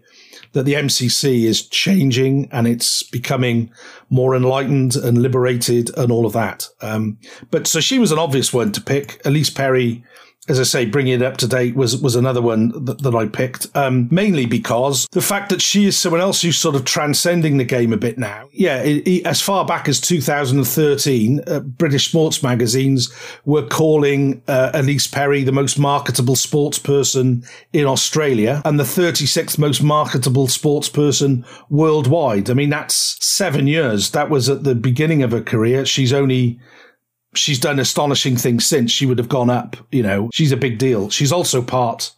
that 0.54 0.63
the 0.63 0.74
MCC 0.74 1.44
is 1.44 1.68
changing 1.68 2.50
and 2.51 2.68
it's 2.68 3.04
becoming 3.04 3.72
more 4.10 4.36
enlightened 4.36 4.96
and 4.96 5.22
liberated 5.22 5.96
and 5.98 6.12
all 6.12 6.25
of 6.25 6.34
that. 6.34 6.68
Um, 6.82 7.18
but 7.51 7.68
so 7.68 7.80
she 7.80 8.00
was 8.00 8.12
an 8.12 8.20
obvious 8.20 8.54
one 8.54 8.72
to 8.72 8.82
pick. 8.82 9.22
Ellyse 9.24 9.54
Perry 9.54 10.04
as 10.48 10.60
I 10.60 10.64
say, 10.64 10.86
bringing 10.86 11.14
it 11.14 11.22
up 11.24 11.38
to 11.38 11.48
date 11.48 11.75
was 11.75 12.00
was 12.02 12.16
another 12.16 12.42
one 12.42 12.86
that, 12.86 13.02
that 13.02 13.16
I 13.16 13.25
picked. 13.25 13.68
Um, 13.75 14.08
mainly 14.12 14.46
because 14.46 15.08
the 15.12 15.22
fact 15.22 15.50
that 15.50 15.62
she 15.62 15.86
is 15.86 15.98
someone 15.98 16.22
else 16.22 16.42
who's 16.42 16.58
sort 16.58 16.75
of 16.75 16.86
transcending 16.86 17.58
the 17.58 17.64
game 17.64 17.92
a 17.92 17.98
bit 17.98 18.18
now. 18.18 18.48
Yeah, 18.52 18.82
it, 18.84 19.08
it, 19.08 19.25
as 19.25 19.42
far 19.42 19.66
back 19.66 19.90
as 19.90 20.00
2013, 20.00 21.42
uh, 21.48 21.60
British 21.62 22.08
sports 22.08 22.44
magazines 22.44 23.12
were 23.46 23.66
calling 23.66 24.42
uh, 24.48 24.72
Ellyse 24.74 25.12
Perry 25.12 25.44
the 25.44 25.52
most 25.52 25.80
marketable 25.80 26.36
sports 26.36 26.78
person 26.78 27.44
in 27.74 27.86
Australia 27.86 28.62
and 28.66 28.80
the 28.80 28.84
36th 28.84 29.58
most 29.58 29.82
marketable 29.82 30.48
sports 30.48 30.90
person 30.90 31.44
worldwide. 31.70 32.50
I 32.50 32.54
mean, 32.54 32.70
that's 32.70 33.18
seven 33.25 33.66
years. 33.66 34.12
That 34.12 34.30
was 34.30 34.48
at 34.48 34.64
the 34.64 34.75
beginning 34.75 35.24
of 35.24 35.32
her 35.32 35.42
career. 35.42 35.86
She's 35.86 36.14
only 36.14 36.60
she's 37.38 37.60
done 37.60 37.80
astonishing 37.80 38.38
things 38.38 38.65
since 38.65 38.92
she 38.92 39.06
would 39.06 39.18
have 39.18 39.30
gone 39.30 39.50
up. 39.50 39.77
You 39.92 40.04
know, 40.04 40.30
she's 40.34 40.51
a 40.51 40.58
big 40.58 40.77
deal. 40.77 41.10
She's 41.10 41.32
also 41.32 41.62
part 41.62 42.12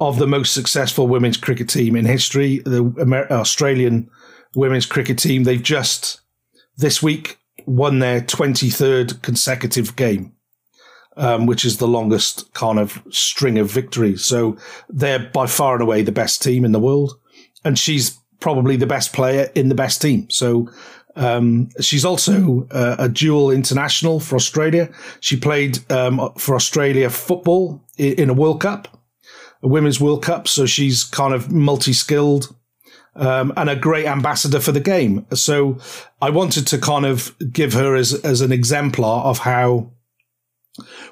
of 0.00 0.18
the 0.18 0.26
most 0.26 0.52
successful 0.52 1.06
women's 1.06 1.36
cricket 1.36 1.68
team 1.68 1.96
in 1.96 2.04
history, 2.04 2.58
the 2.64 2.92
Amer- 3.00 3.30
Australian 3.30 4.10
women's 4.54 4.86
cricket 4.86 5.18
team. 5.18 5.44
They've 5.44 5.62
just 5.62 6.20
this 6.76 7.02
week 7.02 7.38
won 7.66 8.00
their 8.00 8.20
23rd 8.20 9.22
consecutive 9.22 9.96
game. 9.96 10.32
Um, 11.16 11.46
which 11.46 11.64
is 11.64 11.76
the 11.76 11.86
longest 11.86 12.52
kind 12.54 12.76
of 12.76 13.00
string 13.08 13.56
of 13.60 13.70
victories. 13.70 14.24
So 14.24 14.56
they're 14.88 15.20
by 15.20 15.46
far 15.46 15.74
and 15.74 15.82
away 15.84 16.02
the 16.02 16.10
best 16.10 16.42
team 16.42 16.64
in 16.64 16.72
the 16.72 16.80
world. 16.80 17.12
And 17.64 17.78
she's 17.78 18.18
probably 18.40 18.74
the 18.74 18.86
best 18.86 19.12
player 19.12 19.48
in 19.54 19.68
the 19.68 19.76
best 19.76 20.02
team. 20.02 20.28
So 20.28 20.68
um, 21.16 21.68
she's 21.80 22.04
also 22.04 22.66
uh, 22.70 22.96
a 22.98 23.08
dual 23.08 23.50
international 23.50 24.20
for 24.20 24.36
Australia. 24.36 24.90
She 25.20 25.36
played 25.36 25.78
um, 25.90 26.32
for 26.36 26.54
Australia 26.54 27.10
football 27.10 27.82
in 27.96 28.30
a 28.30 28.34
World 28.34 28.60
Cup, 28.60 28.88
a 29.62 29.68
Women's 29.68 30.00
World 30.00 30.22
Cup. 30.22 30.48
So 30.48 30.66
she's 30.66 31.04
kind 31.04 31.34
of 31.34 31.50
multi 31.50 31.92
skilled 31.92 32.54
um, 33.16 33.52
and 33.56 33.70
a 33.70 33.76
great 33.76 34.06
ambassador 34.06 34.60
for 34.60 34.72
the 34.72 34.80
game. 34.80 35.26
So 35.34 35.78
I 36.20 36.30
wanted 36.30 36.66
to 36.68 36.78
kind 36.78 37.06
of 37.06 37.34
give 37.52 37.72
her 37.74 37.94
as, 37.94 38.14
as 38.24 38.40
an 38.40 38.52
exemplar 38.52 39.22
of 39.24 39.38
how 39.38 39.92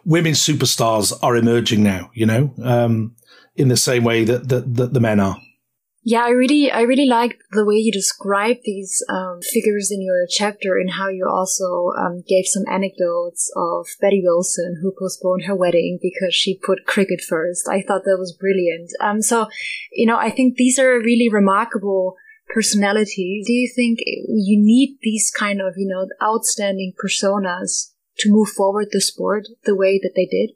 women 0.05 0.33
superstars 0.33 1.17
are 1.23 1.37
emerging 1.37 1.83
now, 1.83 2.11
you 2.15 2.27
know, 2.27 2.53
um, 2.63 3.15
in 3.55 3.69
the 3.69 3.77
same 3.77 4.03
way 4.03 4.25
that, 4.25 4.49
that, 4.49 4.75
that 4.75 4.95
the 4.95 5.01
men 5.01 5.21
are. 5.21 5.39
Yeah, 6.05 6.25
I 6.25 6.31
really, 6.31 6.69
I 6.69 6.81
really 6.81 7.07
like 7.07 7.39
the 7.53 7.65
way 7.65 7.77
you 7.77 7.93
describe 7.93 8.57
these 8.65 9.05
um, 9.09 9.41
figures 9.41 9.93
in 9.93 10.03
your 10.03 10.27
chapter 10.29 10.77
and 10.77 10.91
how 10.91 11.09
you 11.09 11.29
also 11.29 11.93
um, 11.97 12.25
gave 12.27 12.45
some 12.47 12.65
anecdotes 12.69 13.53
of 13.55 13.87
Betty 14.01 14.21
Wilson 14.25 14.81
who 14.83 14.93
postponed 14.99 15.45
her 15.45 15.55
wedding 15.55 16.01
because 16.03 16.35
she 16.35 16.59
put 16.59 16.87
cricket 16.87 17.21
first. 17.21 17.69
I 17.69 17.83
thought 17.83 18.03
that 18.05 18.19
was 18.19 18.37
brilliant. 18.37 18.91
Um, 19.01 19.23
so, 19.23 19.47
you 19.93 20.07
know, 20.07 20.17
I 20.17 20.31
think 20.31 20.57
these 20.57 20.77
are 20.77 20.99
really 20.99 21.29
remarkable 21.29 22.17
personalities. 22.53 23.47
Do 23.47 23.53
you 23.53 23.71
think 23.73 24.01
you 24.05 24.59
need 24.61 24.99
these 25.03 25.31
kind 25.31 25.61
of, 25.61 25.75
you 25.77 25.87
know, 25.87 26.09
outstanding 26.21 26.95
personas 27.03 27.93
to 28.19 28.31
move 28.31 28.49
forward 28.49 28.89
the 28.91 29.01
sport 29.01 29.45
the 29.65 29.77
way 29.77 30.01
that 30.03 30.13
they 30.17 30.27
did? 30.27 30.51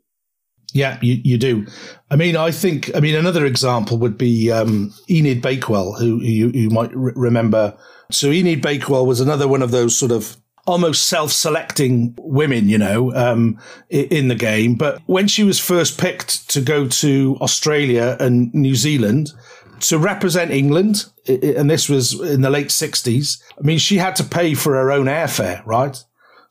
Yeah, 0.76 0.98
you, 1.00 1.20
you 1.24 1.38
do. 1.38 1.66
I 2.10 2.16
mean, 2.16 2.36
I 2.36 2.50
think, 2.50 2.94
I 2.94 3.00
mean, 3.00 3.14
another 3.14 3.46
example 3.46 3.96
would 3.98 4.18
be 4.18 4.52
um, 4.52 4.92
Enid 5.08 5.40
Bakewell, 5.40 5.94
who 5.94 6.20
you, 6.20 6.50
you 6.50 6.68
might 6.68 6.94
re- 6.94 7.12
remember. 7.16 7.76
So 8.10 8.30
Enid 8.30 8.60
Bakewell 8.60 9.06
was 9.06 9.20
another 9.20 9.48
one 9.48 9.62
of 9.62 9.70
those 9.70 9.96
sort 9.96 10.12
of 10.12 10.36
almost 10.66 11.04
self-selecting 11.04 12.14
women, 12.18 12.68
you 12.68 12.76
know, 12.76 13.14
um, 13.14 13.58
in 13.88 14.28
the 14.28 14.34
game. 14.34 14.74
But 14.74 15.00
when 15.06 15.28
she 15.28 15.44
was 15.44 15.58
first 15.58 15.98
picked 15.98 16.50
to 16.50 16.60
go 16.60 16.86
to 16.88 17.38
Australia 17.40 18.16
and 18.20 18.52
New 18.52 18.74
Zealand 18.74 19.32
to 19.80 19.98
represent 19.98 20.50
England, 20.50 21.06
and 21.26 21.70
this 21.70 21.88
was 21.88 22.20
in 22.20 22.42
the 22.42 22.50
late 22.50 22.68
60s, 22.68 23.40
I 23.58 23.62
mean, 23.62 23.78
she 23.78 23.96
had 23.96 24.16
to 24.16 24.24
pay 24.24 24.54
for 24.54 24.74
her 24.74 24.90
own 24.90 25.06
airfare, 25.06 25.64
right? 25.64 25.96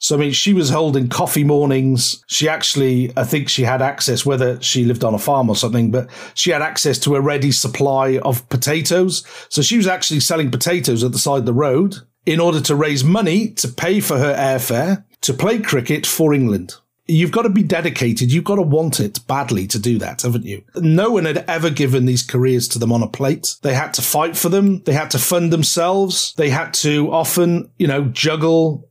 So, 0.05 0.15
I 0.15 0.19
mean, 0.19 0.33
she 0.33 0.53
was 0.53 0.69
holding 0.69 1.09
coffee 1.09 1.43
mornings. 1.43 2.23
She 2.27 2.47
actually, 2.47 3.11
I 3.17 3.23
think 3.23 3.49
she 3.49 3.63
had 3.63 3.81
access, 3.81 4.23
whether 4.23 4.61
she 4.61 4.85
lived 4.85 5.03
on 5.03 5.15
a 5.15 5.17
farm 5.17 5.49
or 5.49 5.55
something, 5.55 5.89
but 5.89 6.11
she 6.35 6.51
had 6.51 6.61
access 6.61 6.99
to 6.99 7.15
a 7.15 7.21
ready 7.21 7.51
supply 7.51 8.19
of 8.19 8.47
potatoes. 8.49 9.25
So 9.49 9.63
she 9.63 9.77
was 9.77 9.87
actually 9.87 10.19
selling 10.19 10.51
potatoes 10.51 11.03
at 11.03 11.11
the 11.11 11.17
side 11.17 11.39
of 11.39 11.47
the 11.47 11.55
road 11.55 11.95
in 12.23 12.39
order 12.39 12.61
to 12.61 12.75
raise 12.75 13.03
money 13.03 13.49
to 13.53 13.67
pay 13.67 13.99
for 13.99 14.19
her 14.19 14.35
airfare 14.35 15.05
to 15.21 15.33
play 15.33 15.57
cricket 15.57 16.05
for 16.05 16.35
England. 16.35 16.75
You've 17.07 17.31
got 17.31 17.41
to 17.41 17.49
be 17.49 17.63
dedicated. 17.63 18.31
You've 18.31 18.43
got 18.43 18.57
to 18.57 18.61
want 18.61 18.99
it 18.99 19.25
badly 19.25 19.65
to 19.65 19.79
do 19.79 19.97
that, 19.97 20.21
haven't 20.21 20.45
you? 20.45 20.63
No 20.75 21.09
one 21.09 21.25
had 21.25 21.45
ever 21.47 21.71
given 21.71 22.05
these 22.05 22.21
careers 22.21 22.67
to 22.69 22.79
them 22.79 22.91
on 22.91 23.01
a 23.01 23.07
plate. 23.07 23.55
They 23.63 23.73
had 23.73 23.95
to 23.95 24.03
fight 24.03 24.37
for 24.37 24.49
them. 24.49 24.83
They 24.83 24.93
had 24.93 25.09
to 25.11 25.17
fund 25.17 25.51
themselves. 25.51 26.35
They 26.37 26.51
had 26.51 26.75
to 26.75 27.11
often, 27.11 27.71
you 27.79 27.87
know, 27.87 28.03
juggle 28.05 28.87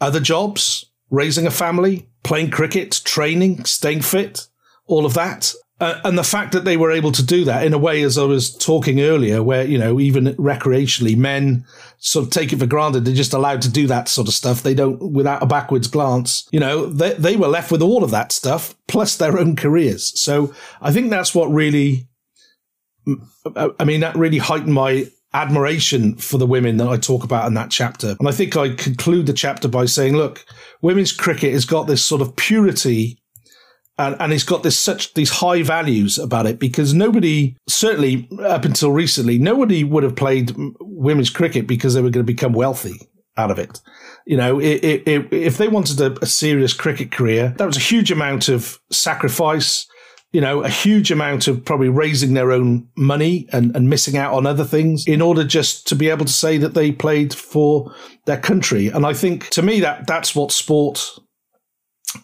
other 0.00 0.20
jobs, 0.20 0.84
raising 1.10 1.46
a 1.46 1.50
family, 1.50 2.08
playing 2.22 2.50
cricket, 2.50 3.00
training, 3.04 3.64
staying 3.64 4.02
fit, 4.02 4.46
all 4.86 5.06
of 5.06 5.14
that. 5.14 5.52
Uh, 5.80 6.00
and 6.02 6.18
the 6.18 6.24
fact 6.24 6.50
that 6.52 6.64
they 6.64 6.76
were 6.76 6.90
able 6.90 7.12
to 7.12 7.24
do 7.24 7.44
that 7.44 7.64
in 7.64 7.72
a 7.72 7.78
way, 7.78 8.02
as 8.02 8.18
I 8.18 8.24
was 8.24 8.52
talking 8.52 9.00
earlier, 9.00 9.44
where, 9.44 9.64
you 9.64 9.78
know, 9.78 10.00
even 10.00 10.34
recreationally, 10.34 11.16
men 11.16 11.64
sort 11.98 12.26
of 12.26 12.32
take 12.32 12.52
it 12.52 12.58
for 12.58 12.66
granted. 12.66 13.04
They're 13.04 13.14
just 13.14 13.32
allowed 13.32 13.62
to 13.62 13.70
do 13.70 13.86
that 13.86 14.08
sort 14.08 14.26
of 14.26 14.34
stuff. 14.34 14.62
They 14.62 14.74
don't, 14.74 15.12
without 15.12 15.40
a 15.40 15.46
backwards 15.46 15.86
glance, 15.86 16.48
you 16.50 16.58
know, 16.58 16.86
they, 16.86 17.14
they 17.14 17.36
were 17.36 17.46
left 17.46 17.70
with 17.70 17.80
all 17.80 18.02
of 18.02 18.10
that 18.10 18.32
stuff 18.32 18.74
plus 18.88 19.16
their 19.16 19.38
own 19.38 19.54
careers. 19.54 20.20
So 20.20 20.52
I 20.80 20.90
think 20.90 21.10
that's 21.10 21.32
what 21.32 21.46
really, 21.46 22.08
I 23.54 23.84
mean, 23.84 24.00
that 24.00 24.16
really 24.16 24.38
heightened 24.38 24.74
my 24.74 25.08
admiration 25.34 26.16
for 26.16 26.38
the 26.38 26.46
women 26.46 26.78
that 26.78 26.88
I 26.88 26.96
talk 26.96 27.24
about 27.24 27.46
in 27.46 27.54
that 27.54 27.70
chapter. 27.70 28.16
And 28.18 28.28
I 28.28 28.32
think 28.32 28.56
I 28.56 28.74
conclude 28.74 29.26
the 29.26 29.32
chapter 29.32 29.68
by 29.68 29.84
saying, 29.84 30.16
look, 30.16 30.44
women's 30.80 31.12
cricket 31.12 31.52
has 31.52 31.64
got 31.64 31.86
this 31.86 32.04
sort 32.04 32.22
of 32.22 32.34
purity 32.36 33.18
and, 33.98 34.16
and 34.20 34.32
it's 34.32 34.44
got 34.44 34.62
this 34.62 34.78
such 34.78 35.14
these 35.14 35.30
high 35.30 35.62
values 35.62 36.18
about 36.18 36.46
it 36.46 36.58
because 36.58 36.94
nobody 36.94 37.56
certainly 37.66 38.28
up 38.40 38.64
until 38.64 38.92
recently 38.92 39.38
nobody 39.38 39.84
would 39.84 40.04
have 40.04 40.16
played 40.16 40.54
women's 40.80 41.30
cricket 41.30 41.66
because 41.66 41.94
they 41.94 42.00
were 42.00 42.10
going 42.10 42.24
to 42.24 42.32
become 42.32 42.52
wealthy 42.52 43.00
out 43.36 43.50
of 43.50 43.58
it 43.58 43.80
you 44.26 44.36
know 44.36 44.58
it, 44.58 44.84
it, 44.84 45.08
it, 45.08 45.32
if 45.32 45.58
they 45.58 45.68
wanted 45.68 46.00
a, 46.00 46.16
a 46.22 46.26
serious 46.26 46.72
cricket 46.72 47.10
career 47.10 47.54
that 47.58 47.66
was 47.66 47.76
a 47.76 47.80
huge 47.80 48.10
amount 48.10 48.48
of 48.48 48.80
sacrifice 48.90 49.86
you 50.32 50.40
know, 50.40 50.62
a 50.62 50.68
huge 50.68 51.10
amount 51.10 51.48
of 51.48 51.64
probably 51.64 51.88
raising 51.88 52.34
their 52.34 52.52
own 52.52 52.86
money 52.96 53.48
and, 53.52 53.74
and 53.74 53.88
missing 53.88 54.16
out 54.16 54.34
on 54.34 54.46
other 54.46 54.64
things 54.64 55.06
in 55.06 55.22
order 55.22 55.42
just 55.42 55.86
to 55.88 55.94
be 55.94 56.10
able 56.10 56.26
to 56.26 56.32
say 56.32 56.58
that 56.58 56.74
they 56.74 56.92
played 56.92 57.32
for 57.32 57.94
their 58.26 58.36
country. 58.36 58.88
And 58.88 59.06
I 59.06 59.14
think 59.14 59.48
to 59.50 59.62
me 59.62 59.80
that 59.80 60.06
that's 60.06 60.34
what 60.34 60.52
sport 60.52 61.18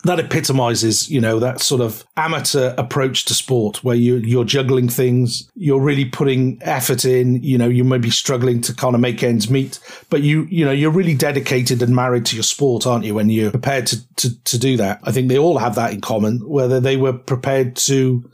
that 0.05 0.19
epitomizes, 0.19 1.11
you 1.11 1.21
know, 1.21 1.39
that 1.39 1.61
sort 1.61 1.83
of 1.83 2.07
amateur 2.17 2.75
approach 2.79 3.27
to 3.27 3.35
sport 3.35 3.85
where 3.85 3.97
you, 3.97 4.17
you're 4.17 4.45
juggling 4.45 4.89
things, 4.89 5.51
you're 5.55 5.81
really 5.81 6.07
putting 6.07 6.59
effort 6.63 7.05
in, 7.05 7.43
you 7.43 7.59
know, 7.59 7.69
you 7.69 7.85
may 7.85 7.99
be 7.99 8.11
struggling 8.11 8.63
to 8.63 8.75
kind 8.75 8.95
of 8.95 9.01
make 9.01 9.23
ends 9.23 9.51
meet, 9.51 9.79
but 10.09 10.23
you, 10.23 10.45
you 10.45 10.65
know, 10.65 10.73
you're 10.73 10.91
really 10.91 11.15
dedicated 11.15 11.83
and 11.83 11.95
married 11.95 12.25
to 12.27 12.37
your 12.37 12.43
sport, 12.43 12.87
aren't 12.87 13.05
you? 13.05 13.15
When 13.15 13.29
you're 13.29 13.51
prepared 13.51 13.87
to, 13.89 14.17
to, 14.17 14.45
to 14.45 14.59
do 14.59 14.79
that. 14.79 15.01
I 15.05 15.13
think 15.13 15.29
they 15.29 15.39
all 15.39 15.59
have 15.59 15.75
that 15.75 15.93
in 15.93 16.01
common, 16.01 16.39
whether 16.49 16.81
they 16.81 16.97
were 16.97 17.13
prepared 17.13 17.77
to 17.77 18.25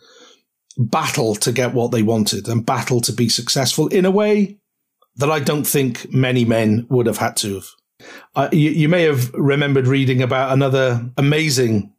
battle 0.79 1.35
to 1.35 1.53
get 1.53 1.75
what 1.75 1.91
they 1.91 2.03
wanted 2.03 2.49
and 2.49 2.65
battle 2.65 3.01
to 3.03 3.13
be 3.13 3.29
successful 3.29 3.89
in 3.89 4.05
a 4.05 4.11
way 4.11 4.59
that 5.17 5.31
I 5.31 5.41
don't 5.41 5.67
think 5.67 6.13
many 6.13 6.45
men 6.45 6.87
would 6.89 7.07
have 7.07 7.19
had 7.19 7.37
to 7.39 7.55
have. 7.55 7.67
Uh, 8.35 8.49
you, 8.53 8.71
you, 8.71 8.89
may 8.89 9.03
have 9.03 9.33
remembered 9.35 9.87
reading 9.87 10.23
about 10.23 10.53
another 10.53 11.11
amazing 11.17 11.93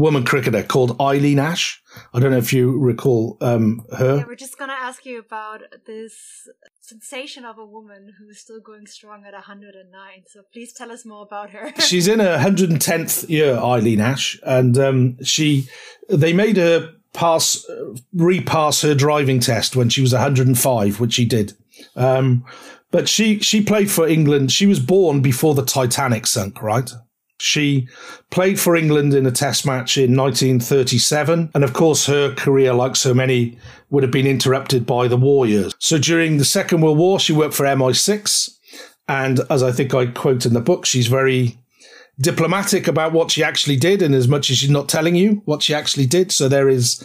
woman 0.00 0.24
cricketer 0.24 0.62
called 0.62 0.98
Eileen 1.00 1.38
Ash. 1.38 1.82
I 2.14 2.20
don't 2.20 2.30
know 2.30 2.38
if 2.38 2.52
you 2.52 2.78
recall 2.78 3.36
um, 3.40 3.84
her. 3.96 4.16
Yeah, 4.16 4.24
we're 4.26 4.34
just 4.34 4.58
going 4.58 4.70
to 4.70 4.76
ask 4.76 5.04
you 5.04 5.18
about 5.18 5.60
this 5.86 6.48
sensation 6.80 7.44
of 7.44 7.58
a 7.58 7.64
woman 7.64 8.14
who 8.18 8.30
is 8.30 8.40
still 8.40 8.60
going 8.60 8.86
strong 8.86 9.24
at 9.26 9.34
109. 9.34 10.22
So 10.26 10.40
please 10.52 10.72
tell 10.72 10.90
us 10.90 11.04
more 11.04 11.22
about 11.22 11.50
her. 11.50 11.72
She's 11.80 12.08
in 12.08 12.18
her 12.18 12.38
110th 12.38 13.28
year, 13.28 13.56
Eileen 13.56 14.00
Ash, 14.00 14.40
and 14.42 14.78
um, 14.78 15.22
she 15.22 15.68
they 16.08 16.32
made 16.32 16.56
her 16.56 16.94
pass 17.12 17.66
repass 18.12 18.82
her 18.82 18.94
driving 18.94 19.40
test 19.40 19.76
when 19.76 19.88
she 19.88 20.00
was 20.00 20.12
105, 20.12 20.98
which 20.98 21.12
she 21.12 21.24
did. 21.24 21.52
Um, 21.94 22.44
but 22.90 23.08
she 23.08 23.38
she 23.40 23.62
played 23.62 23.90
for 23.90 24.06
England. 24.06 24.52
She 24.52 24.66
was 24.66 24.80
born 24.80 25.20
before 25.20 25.54
the 25.54 25.64
Titanic 25.64 26.26
sunk, 26.26 26.62
right? 26.62 26.90
She 27.40 27.88
played 28.30 28.60
for 28.60 28.76
England 28.76 29.14
in 29.14 29.24
a 29.24 29.30
test 29.30 29.64
match 29.64 29.96
in 29.96 30.14
1937. 30.14 31.50
And 31.54 31.64
of 31.64 31.72
course, 31.72 32.06
her 32.06 32.34
career, 32.34 32.74
like 32.74 32.96
so 32.96 33.14
many, 33.14 33.56
would 33.88 34.02
have 34.02 34.12
been 34.12 34.26
interrupted 34.26 34.84
by 34.84 35.08
the 35.08 35.16
war 35.16 35.46
years. 35.46 35.74
So 35.78 35.96
during 35.96 36.36
the 36.36 36.44
Second 36.44 36.82
World 36.82 36.98
War, 36.98 37.18
she 37.18 37.32
worked 37.32 37.54
for 37.54 37.64
MI6. 37.64 38.50
And 39.08 39.40
as 39.48 39.62
I 39.62 39.72
think 39.72 39.94
I 39.94 40.06
quote 40.06 40.44
in 40.44 40.52
the 40.52 40.60
book, 40.60 40.84
she's 40.84 41.06
very 41.06 41.58
diplomatic 42.20 42.86
about 42.86 43.12
what 43.12 43.30
she 43.30 43.42
actually 43.42 43.76
did, 43.76 44.02
and 44.02 44.14
as 44.14 44.28
much 44.28 44.50
as 44.50 44.58
she's 44.58 44.70
not 44.70 44.88
telling 44.88 45.16
you 45.16 45.42
what 45.46 45.62
she 45.62 45.74
actually 45.74 46.06
did. 46.06 46.30
So 46.30 46.46
there 46.46 46.68
is 46.68 47.02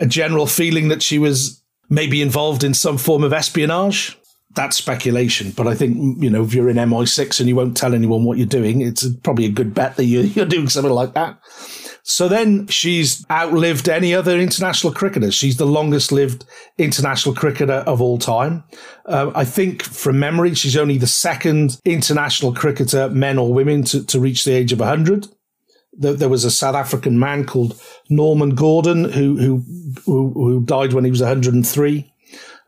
a 0.00 0.06
general 0.06 0.46
feeling 0.46 0.88
that 0.88 1.02
she 1.02 1.18
was 1.18 1.62
maybe 1.90 2.22
involved 2.22 2.64
in 2.64 2.72
some 2.72 2.96
form 2.96 3.22
of 3.22 3.34
espionage 3.34 4.18
that's 4.54 4.76
speculation, 4.76 5.50
but 5.50 5.66
I 5.66 5.74
think 5.74 6.22
you 6.22 6.30
know 6.30 6.44
if 6.44 6.54
you're 6.54 6.68
in 6.68 6.76
MI6 6.76 7.40
and 7.40 7.48
you 7.48 7.56
won't 7.56 7.76
tell 7.76 7.94
anyone 7.94 8.24
what 8.24 8.38
you're 8.38 8.46
doing, 8.46 8.80
it's 8.80 9.06
probably 9.22 9.44
a 9.46 9.50
good 9.50 9.74
bet 9.74 9.96
that 9.96 10.04
you're, 10.04 10.46
doing 10.46 10.68
something 10.68 10.92
like 10.92 11.14
that. 11.14 11.38
So 12.06 12.28
then 12.28 12.66
she's 12.66 13.24
outlived 13.30 13.88
any 13.88 14.14
other 14.14 14.38
international 14.38 14.92
cricketer. 14.92 15.30
She's 15.30 15.56
the 15.56 15.66
longest 15.66 16.12
lived 16.12 16.44
international 16.76 17.34
cricketer 17.34 17.82
of 17.86 18.02
all 18.02 18.18
time. 18.18 18.62
Uh, 19.06 19.32
I 19.34 19.46
think 19.46 19.82
from 19.82 20.18
memory, 20.18 20.54
she's 20.54 20.76
only 20.76 20.98
the 20.98 21.06
second 21.06 21.80
international 21.86 22.52
cricketer, 22.52 23.08
men 23.08 23.38
or 23.38 23.54
women, 23.54 23.84
to, 23.84 24.04
to 24.04 24.20
reach 24.20 24.44
the 24.44 24.52
age 24.52 24.70
of 24.70 24.80
100. 24.80 25.28
There 25.96 26.28
was 26.28 26.44
a 26.44 26.50
South 26.50 26.74
African 26.74 27.18
man 27.18 27.46
called 27.46 27.80
Norman 28.10 28.54
Gordon 28.54 29.10
who, 29.10 29.36
who, 29.36 29.64
who 30.04 30.62
died 30.62 30.92
when 30.92 31.04
he 31.04 31.10
was 31.10 31.22
103. 31.22 32.12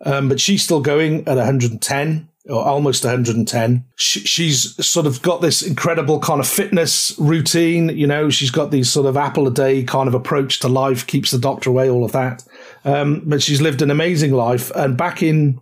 Um, 0.04 0.28
but 0.28 0.40
she's 0.40 0.62
still 0.62 0.80
going 0.80 1.20
at 1.20 1.37
110 1.37 2.28
or 2.48 2.64
almost 2.64 3.04
110. 3.04 3.85
She, 3.96 4.20
she's 4.20 4.87
sort 4.87 5.06
of 5.06 5.22
got 5.22 5.40
this 5.40 5.62
incredible 5.62 6.20
kind 6.20 6.40
of 6.40 6.46
fitness 6.46 7.14
routine. 7.18 7.88
You 7.88 8.06
know, 8.06 8.30
she's 8.30 8.50
got 8.50 8.70
these 8.70 8.90
sort 8.90 9.06
of 9.06 9.16
apple 9.16 9.48
a 9.48 9.50
day 9.50 9.82
kind 9.82 10.09
of 10.09 10.14
approach 10.14 10.61
to 10.61 10.68
life, 10.68 11.06
keeps 11.06 11.30
the 11.30 11.38
doctor 11.38 11.70
away, 11.70 11.90
all 11.90 12.04
of 12.04 12.12
that. 12.12 12.44
Um, 12.85 13.22
but 13.26 13.42
she's 13.42 13.61
lived 13.61 13.82
an 13.82 13.90
amazing 13.90 14.32
life. 14.32 14.70
And 14.76 14.96
back 14.96 15.22
in 15.22 15.61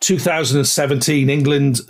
2017, 0.00 1.30
England, 1.30 1.80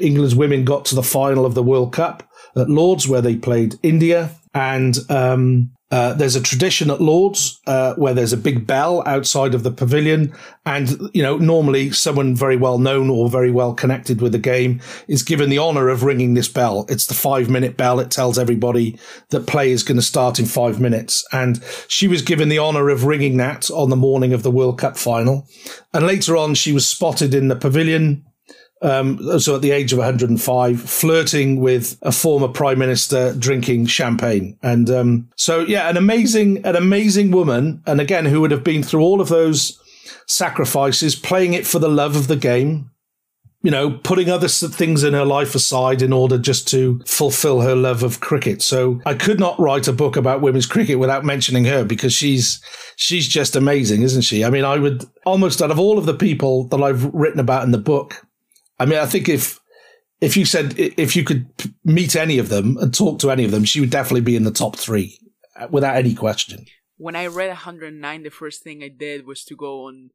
England's 0.00 0.34
women 0.34 0.64
got 0.64 0.84
to 0.86 0.94
the 0.94 1.02
final 1.02 1.44
of 1.44 1.54
the 1.54 1.62
World 1.62 1.92
Cup 1.92 2.28
at 2.54 2.68
Lords, 2.68 3.08
where 3.08 3.22
they 3.22 3.36
played 3.36 3.76
India. 3.82 4.30
And 4.54 4.98
um, 5.08 5.72
uh, 5.92 6.14
there's 6.14 6.36
a 6.36 6.40
tradition 6.40 6.90
at 6.90 7.02
Lords 7.02 7.60
uh, 7.66 7.94
where 7.96 8.14
there's 8.14 8.32
a 8.32 8.38
big 8.38 8.66
bell 8.66 9.02
outside 9.04 9.54
of 9.54 9.62
the 9.62 9.70
pavilion, 9.70 10.34
and 10.64 10.98
you 11.12 11.22
know 11.22 11.36
normally 11.36 11.90
someone 11.90 12.34
very 12.34 12.56
well 12.56 12.78
known 12.78 13.10
or 13.10 13.28
very 13.28 13.50
well 13.50 13.74
connected 13.74 14.22
with 14.22 14.32
the 14.32 14.38
game 14.38 14.80
is 15.06 15.22
given 15.22 15.50
the 15.50 15.58
honour 15.58 15.90
of 15.90 16.02
ringing 16.02 16.32
this 16.32 16.48
bell. 16.48 16.86
It's 16.88 17.06
the 17.06 17.14
five 17.14 17.50
minute 17.50 17.76
bell. 17.76 18.00
It 18.00 18.10
tells 18.10 18.38
everybody 18.38 18.98
that 19.28 19.46
play 19.46 19.70
is 19.70 19.82
going 19.82 19.98
to 19.98 20.02
start 20.02 20.38
in 20.38 20.46
five 20.46 20.80
minutes, 20.80 21.26
and 21.30 21.62
she 21.88 22.08
was 22.08 22.22
given 22.22 22.48
the 22.48 22.58
honour 22.58 22.88
of 22.88 23.04
ringing 23.04 23.36
that 23.36 23.70
on 23.70 23.90
the 23.90 23.96
morning 23.96 24.32
of 24.32 24.42
the 24.42 24.50
World 24.50 24.78
Cup 24.78 24.96
final. 24.96 25.46
And 25.92 26.06
later 26.06 26.38
on, 26.38 26.54
she 26.54 26.72
was 26.72 26.88
spotted 26.88 27.34
in 27.34 27.48
the 27.48 27.56
pavilion 27.56 28.24
um, 28.82 29.38
so 29.38 29.56
at 29.56 29.62
the 29.62 29.70
age 29.70 29.92
of 29.92 29.98
105, 29.98 30.80
flirting 30.80 31.60
with 31.60 31.98
a 32.02 32.12
former 32.12 32.48
prime 32.48 32.78
minister, 32.78 33.34
drinking 33.34 33.86
champagne, 33.86 34.58
and 34.62 34.90
um, 34.90 35.30
so 35.36 35.60
yeah, 35.60 35.88
an 35.88 35.96
amazing, 35.96 36.64
an 36.64 36.76
amazing 36.76 37.30
woman, 37.30 37.82
and 37.86 38.00
again, 38.00 38.26
who 38.26 38.40
would 38.40 38.50
have 38.50 38.64
been 38.64 38.82
through 38.82 39.02
all 39.02 39.20
of 39.20 39.28
those 39.28 39.78
sacrifices, 40.26 41.14
playing 41.14 41.54
it 41.54 41.66
for 41.66 41.78
the 41.78 41.88
love 41.88 42.16
of 42.16 42.28
the 42.28 42.36
game, 42.36 42.90
you 43.62 43.70
know, 43.70 43.90
putting 43.90 44.28
other 44.28 44.48
things 44.48 45.04
in 45.04 45.14
her 45.14 45.24
life 45.24 45.54
aside 45.54 46.02
in 46.02 46.12
order 46.12 46.36
just 46.36 46.66
to 46.68 47.00
fulfill 47.06 47.60
her 47.60 47.76
love 47.76 48.02
of 48.02 48.20
cricket. 48.20 48.60
So 48.60 49.00
I 49.06 49.14
could 49.14 49.38
not 49.38 49.58
write 49.58 49.86
a 49.86 49.92
book 49.92 50.16
about 50.16 50.40
women's 50.40 50.66
cricket 50.66 50.98
without 50.98 51.24
mentioning 51.24 51.64
her 51.66 51.84
because 51.84 52.12
she's 52.12 52.60
she's 52.96 53.28
just 53.28 53.54
amazing, 53.54 54.02
isn't 54.02 54.22
she? 54.22 54.44
I 54.44 54.50
mean, 54.50 54.64
I 54.64 54.78
would 54.78 55.04
almost 55.24 55.62
out 55.62 55.70
of 55.70 55.78
all 55.78 55.96
of 55.96 56.06
the 56.06 56.14
people 56.14 56.64
that 56.68 56.82
I've 56.82 57.04
written 57.14 57.38
about 57.38 57.62
in 57.62 57.70
the 57.70 57.78
book, 57.78 58.26
I 58.78 58.86
mean, 58.86 58.98
I 58.98 59.06
think 59.06 59.28
if 59.28 59.60
if 60.20 60.36
you 60.36 60.44
said 60.44 60.74
if 60.78 61.16
you 61.16 61.24
could 61.24 61.46
meet 61.84 62.16
any 62.16 62.38
of 62.38 62.48
them 62.48 62.76
and 62.78 62.94
talk 62.94 63.18
to 63.20 63.30
any 63.30 63.44
of 63.44 63.50
them, 63.50 63.64
she 63.64 63.80
would 63.80 63.90
definitely 63.90 64.20
be 64.20 64.36
in 64.36 64.44
the 64.44 64.50
top 64.50 64.76
three 64.76 65.18
uh, 65.56 65.66
without 65.70 65.96
any 65.96 66.14
question. 66.14 66.66
When 66.96 67.16
I 67.16 67.26
read 67.26 67.48
109, 67.48 68.22
the 68.22 68.30
first 68.30 68.62
thing 68.62 68.80
I 68.84 68.88
did 68.88 69.26
was 69.26 69.42
to 69.46 69.56
go 69.56 69.88
on 69.88 70.10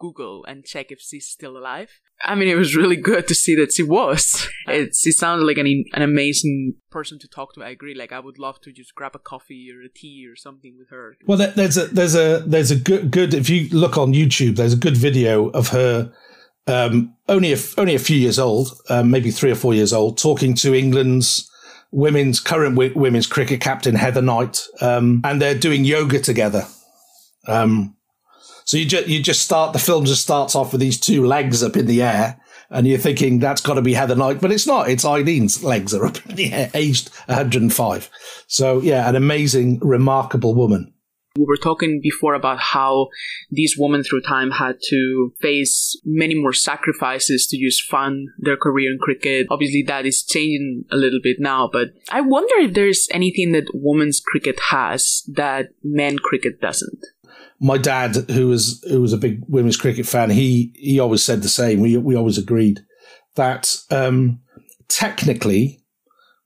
Google 0.00 0.44
and 0.44 0.64
check 0.64 0.90
if 0.90 1.00
she's 1.00 1.28
still 1.28 1.56
alive. 1.56 2.00
I 2.20 2.34
mean, 2.34 2.48
it 2.48 2.56
was 2.56 2.74
really 2.74 2.96
good 2.96 3.28
to 3.28 3.34
see 3.34 3.54
that 3.56 3.72
she 3.72 3.84
was. 3.84 4.48
It, 4.68 4.94
she 4.96 5.10
sounded 5.10 5.44
like 5.44 5.58
an, 5.58 5.84
an 5.92 6.02
amazing 6.02 6.74
person 6.88 7.18
to 7.18 7.28
talk 7.28 7.52
to. 7.54 7.64
I 7.64 7.70
agree. 7.70 7.94
Like, 7.94 8.12
I 8.12 8.20
would 8.20 8.38
love 8.38 8.60
to 8.60 8.72
just 8.72 8.94
grab 8.94 9.16
a 9.16 9.18
coffee 9.18 9.68
or 9.72 9.82
a 9.82 9.88
tea 9.88 10.24
or 10.30 10.36
something 10.36 10.76
with 10.78 10.88
her. 10.90 11.16
Well, 11.26 11.36
there's 11.36 11.76
a 11.76 11.86
there's 11.86 12.14
a 12.14 12.44
there's 12.46 12.70
a 12.70 12.76
good 12.76 13.10
good. 13.10 13.34
If 13.34 13.50
you 13.50 13.68
look 13.70 13.98
on 13.98 14.12
YouTube, 14.12 14.54
there's 14.54 14.72
a 14.72 14.76
good 14.76 14.96
video 14.96 15.48
of 15.48 15.68
her 15.68 16.12
um, 16.66 17.14
only 17.28 17.52
a, 17.52 17.58
only 17.78 17.94
a 17.94 18.00
few 18.00 18.16
years 18.16 18.38
old, 18.38 18.68
um, 18.88 19.10
maybe 19.10 19.30
three 19.30 19.50
or 19.50 19.56
four 19.56 19.74
years 19.74 19.92
old, 19.92 20.18
talking 20.18 20.54
to 20.54 20.74
England's 20.74 21.50
women's 21.90 22.40
current 22.40 22.74
w- 22.74 22.98
women's 22.98 23.26
cricket 23.26 23.60
captain 23.60 23.94
Heather 23.94 24.22
Knight, 24.22 24.66
um, 24.80 25.20
and 25.24 25.40
they're 25.40 25.58
doing 25.58 25.84
yoga 25.84 26.18
together. 26.20 26.66
Um, 27.46 27.96
so 28.64 28.76
you 28.76 28.86
just 28.86 29.08
you 29.08 29.22
just 29.22 29.42
start 29.42 29.72
the 29.72 29.78
film 29.78 30.04
just 30.04 30.22
starts 30.22 30.54
off 30.54 30.72
with 30.72 30.80
these 30.80 30.98
two 30.98 31.26
legs 31.26 31.62
up 31.62 31.76
in 31.76 31.86
the 31.86 32.02
air, 32.02 32.40
and 32.70 32.86
you're 32.86 32.98
thinking 32.98 33.38
that's 33.38 33.60
got 33.60 33.74
to 33.74 33.82
be 33.82 33.94
Heather 33.94 34.16
Knight, 34.16 34.40
but 34.40 34.52
it's 34.52 34.66
not. 34.66 34.88
It's 34.88 35.04
Eileen's 35.04 35.62
legs 35.62 35.94
are 35.94 36.06
up 36.06 36.24
in 36.26 36.36
the 36.36 36.52
air, 36.52 36.70
aged 36.74 37.10
105. 37.26 38.10
So 38.46 38.80
yeah, 38.80 39.08
an 39.08 39.16
amazing, 39.16 39.78
remarkable 39.80 40.54
woman. 40.54 40.91
We 41.36 41.44
were 41.46 41.56
talking 41.56 42.00
before 42.02 42.34
about 42.34 42.60
how 42.60 43.08
these 43.50 43.76
women 43.78 44.02
through 44.02 44.22
time 44.22 44.50
had 44.50 44.76
to 44.90 45.32
face 45.40 45.98
many 46.04 46.34
more 46.34 46.52
sacrifices 46.52 47.46
to 47.46 47.58
just 47.58 47.82
fund 47.82 48.28
their 48.38 48.56
career 48.56 48.92
in 48.92 48.98
cricket. 48.98 49.46
Obviously, 49.50 49.82
that 49.86 50.04
is 50.04 50.22
changing 50.22 50.84
a 50.90 50.96
little 50.96 51.20
bit 51.22 51.38
now, 51.40 51.70
but 51.72 51.88
I 52.10 52.20
wonder 52.20 52.54
if 52.58 52.74
there's 52.74 53.08
anything 53.10 53.52
that 53.52 53.70
women's 53.72 54.20
cricket 54.20 54.58
has 54.70 55.22
that 55.28 55.68
men 55.82 56.18
cricket 56.18 56.60
doesn't. 56.60 57.04
My 57.58 57.78
dad, 57.78 58.16
who 58.30 58.48
was 58.48 58.84
who 58.90 59.00
was 59.00 59.12
a 59.12 59.18
big 59.18 59.42
women's 59.48 59.76
cricket 59.76 60.04
fan, 60.04 60.30
he 60.30 60.72
he 60.74 60.98
always 60.98 61.22
said 61.22 61.42
the 61.42 61.48
same. 61.48 61.80
We 61.80 61.96
we 61.96 62.16
always 62.16 62.36
agreed 62.36 62.80
that 63.36 63.74
um, 63.90 64.40
technically 64.88 65.82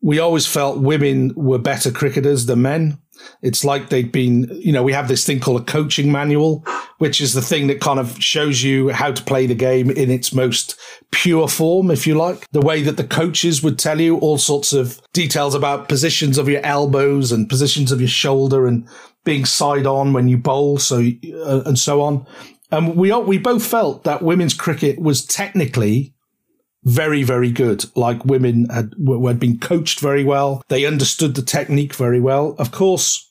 we 0.03 0.21
always 0.21 0.47
felt 0.47 0.79
women 0.79 1.33
were 1.35 1.59
better 1.59 1.91
cricketers 1.91 2.47
than 2.47 2.63
men. 2.63 2.99
It's 3.43 3.65
like 3.65 3.89
they'd 3.89 4.13
been, 4.13 4.49
you 4.53 4.73
know, 4.73 4.83
we 4.83 4.93
have 4.93 5.09
this 5.09 5.25
thing 5.25 5.41
called 5.41 5.61
a 5.61 5.65
coaching 5.65 6.11
manual, 6.11 6.65
which 6.99 7.21
is 7.21 7.35
the 7.35 7.43
thing 7.43 7.67
that 7.67 7.81
kind 7.81 7.99
of 7.99 8.17
shows 8.23 8.63
you 8.63 8.89
how 8.89 9.13
to 9.13 9.23
play 9.23 9.47
the 9.47 9.55
game 9.55 9.91
in 9.91 10.11
its 10.11 10.33
most 10.33 10.79
pure 11.11 11.49
form, 11.49 11.91
if 11.91 12.07
you 12.07 12.15
like. 12.15 12.47
The 12.51 12.61
way 12.61 12.83
that 12.83 12.97
the 12.97 13.07
coaches 13.07 13.63
would 13.63 13.79
tell 13.79 14.01
you 14.01 14.19
all 14.19 14.39
sorts 14.39 14.73
of 14.73 15.01
details 15.13 15.55
about 15.55 15.89
positions 15.89 16.39
of 16.39 16.49
your 16.49 16.65
elbows 16.65 17.33
and 17.33 17.49
positions 17.49 17.93
of 17.93 18.01
your 18.01 18.09
shoulder 18.09 18.67
and 18.67 18.89
being 19.25 19.45
side 19.45 19.87
on 19.87 20.13
when 20.13 20.29
you 20.29 20.39
bowl, 20.39 20.79
so 20.79 20.99
uh, 20.99 21.63
and 21.67 21.79
so 21.79 22.01
on. 22.01 22.27
And 22.71 22.97
we 22.97 23.13
we 23.13 23.39
both 23.39 23.65
felt 23.65 24.05
that 24.05 24.23
women's 24.23 24.55
cricket 24.55 24.99
was 25.01 25.25
technically 25.25 26.15
very, 26.87 27.25
very 27.25 27.51
good. 27.51 27.85
Like 27.97 28.25
women 28.25 28.71
had, 28.71 28.95
had 29.27 29.41
been 29.41 29.59
coached 29.59 30.01
very 30.01 30.25
well. 30.25 30.63
They 30.69 30.87
understood 30.87 31.35
the 31.35 31.43
technique 31.43 31.95
very 31.95 32.21
well. 32.21 32.55
Of 32.59 32.71
course, 32.71 33.31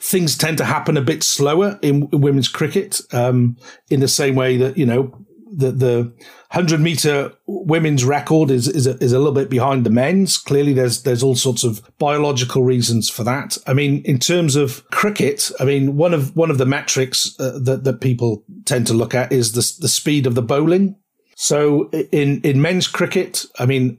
things 0.00 0.36
tend 0.36 0.58
to 0.58 0.64
happen 0.64 0.96
a 0.96 1.02
bit 1.02 1.22
slower 1.22 1.78
in, 1.80 2.08
women's 2.10 2.48
cricket, 2.48 3.00
um, 3.12 3.56
in 3.88 4.00
the 4.00 4.08
same 4.08 4.34
way 4.34 4.56
that, 4.56 4.76
you 4.76 4.84
know, 4.84 5.16
the, 5.56 5.70
the 5.70 6.12
100 6.50 6.80
meter 6.80 7.32
women's 7.46 8.04
record 8.04 8.50
is, 8.50 8.66
is 8.66 8.88
a, 8.88 8.96
is 9.02 9.12
a 9.12 9.18
little 9.18 9.32
bit 9.32 9.48
behind 9.48 9.86
the 9.86 9.90
men's. 9.90 10.36
Clearly, 10.36 10.72
there's, 10.72 11.04
there's 11.04 11.22
all 11.22 11.36
sorts 11.36 11.62
of 11.62 11.82
biological 11.98 12.64
reasons 12.64 13.08
for 13.08 13.22
that. 13.22 13.56
I 13.68 13.74
mean, 13.74 14.02
in 14.04 14.18
terms 14.18 14.56
of 14.56 14.84
cricket, 14.90 15.52
I 15.60 15.64
mean, 15.64 15.96
one 15.96 16.12
of, 16.12 16.34
one 16.34 16.50
of 16.50 16.58
the 16.58 16.66
metrics 16.66 17.38
uh, 17.38 17.60
that, 17.62 17.84
that 17.84 18.00
people 18.00 18.42
tend 18.64 18.88
to 18.88 18.94
look 18.94 19.14
at 19.14 19.30
is 19.30 19.52
the, 19.52 19.82
the 19.82 19.88
speed 19.88 20.26
of 20.26 20.34
the 20.34 20.42
bowling. 20.42 20.96
So 21.44 21.90
in, 21.90 22.40
in 22.40 22.62
men's 22.62 22.88
cricket, 22.88 23.44
I 23.58 23.66
mean, 23.66 23.98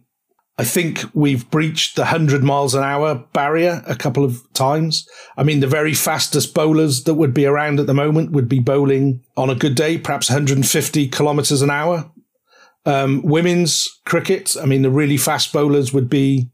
I 0.57 0.63
think 0.63 1.03
we've 1.13 1.47
breached 1.51 1.95
the 1.95 2.01
100 2.01 2.43
miles 2.43 2.73
an 2.73 2.81
hour 2.81 3.23
barrier 3.33 3.83
a 3.85 3.95
couple 3.95 4.25
of 4.25 4.41
times. 4.53 5.07
I 5.37 5.43
mean, 5.43 5.59
the 5.59 5.67
very 5.67 5.93
fastest 5.93 6.55
bowlers 6.55 7.03
that 7.03 7.13
would 7.13 7.35
be 7.35 7.45
around 7.45 7.79
at 7.79 7.85
the 7.85 7.93
moment 7.93 8.31
would 8.31 8.49
be 8.49 8.57
bowling 8.57 9.21
on 9.37 9.51
a 9.51 9.55
good 9.55 9.75
day, 9.75 9.99
perhaps 9.99 10.27
150 10.27 11.07
kilometers 11.09 11.61
an 11.61 11.69
hour. 11.69 12.09
Um, 12.83 13.21
women's 13.21 13.89
cricket, 14.07 14.55
I 14.59 14.65
mean, 14.65 14.81
the 14.81 14.89
really 14.89 15.17
fast 15.17 15.53
bowlers 15.53 15.93
would 15.93 16.09
be 16.09 16.49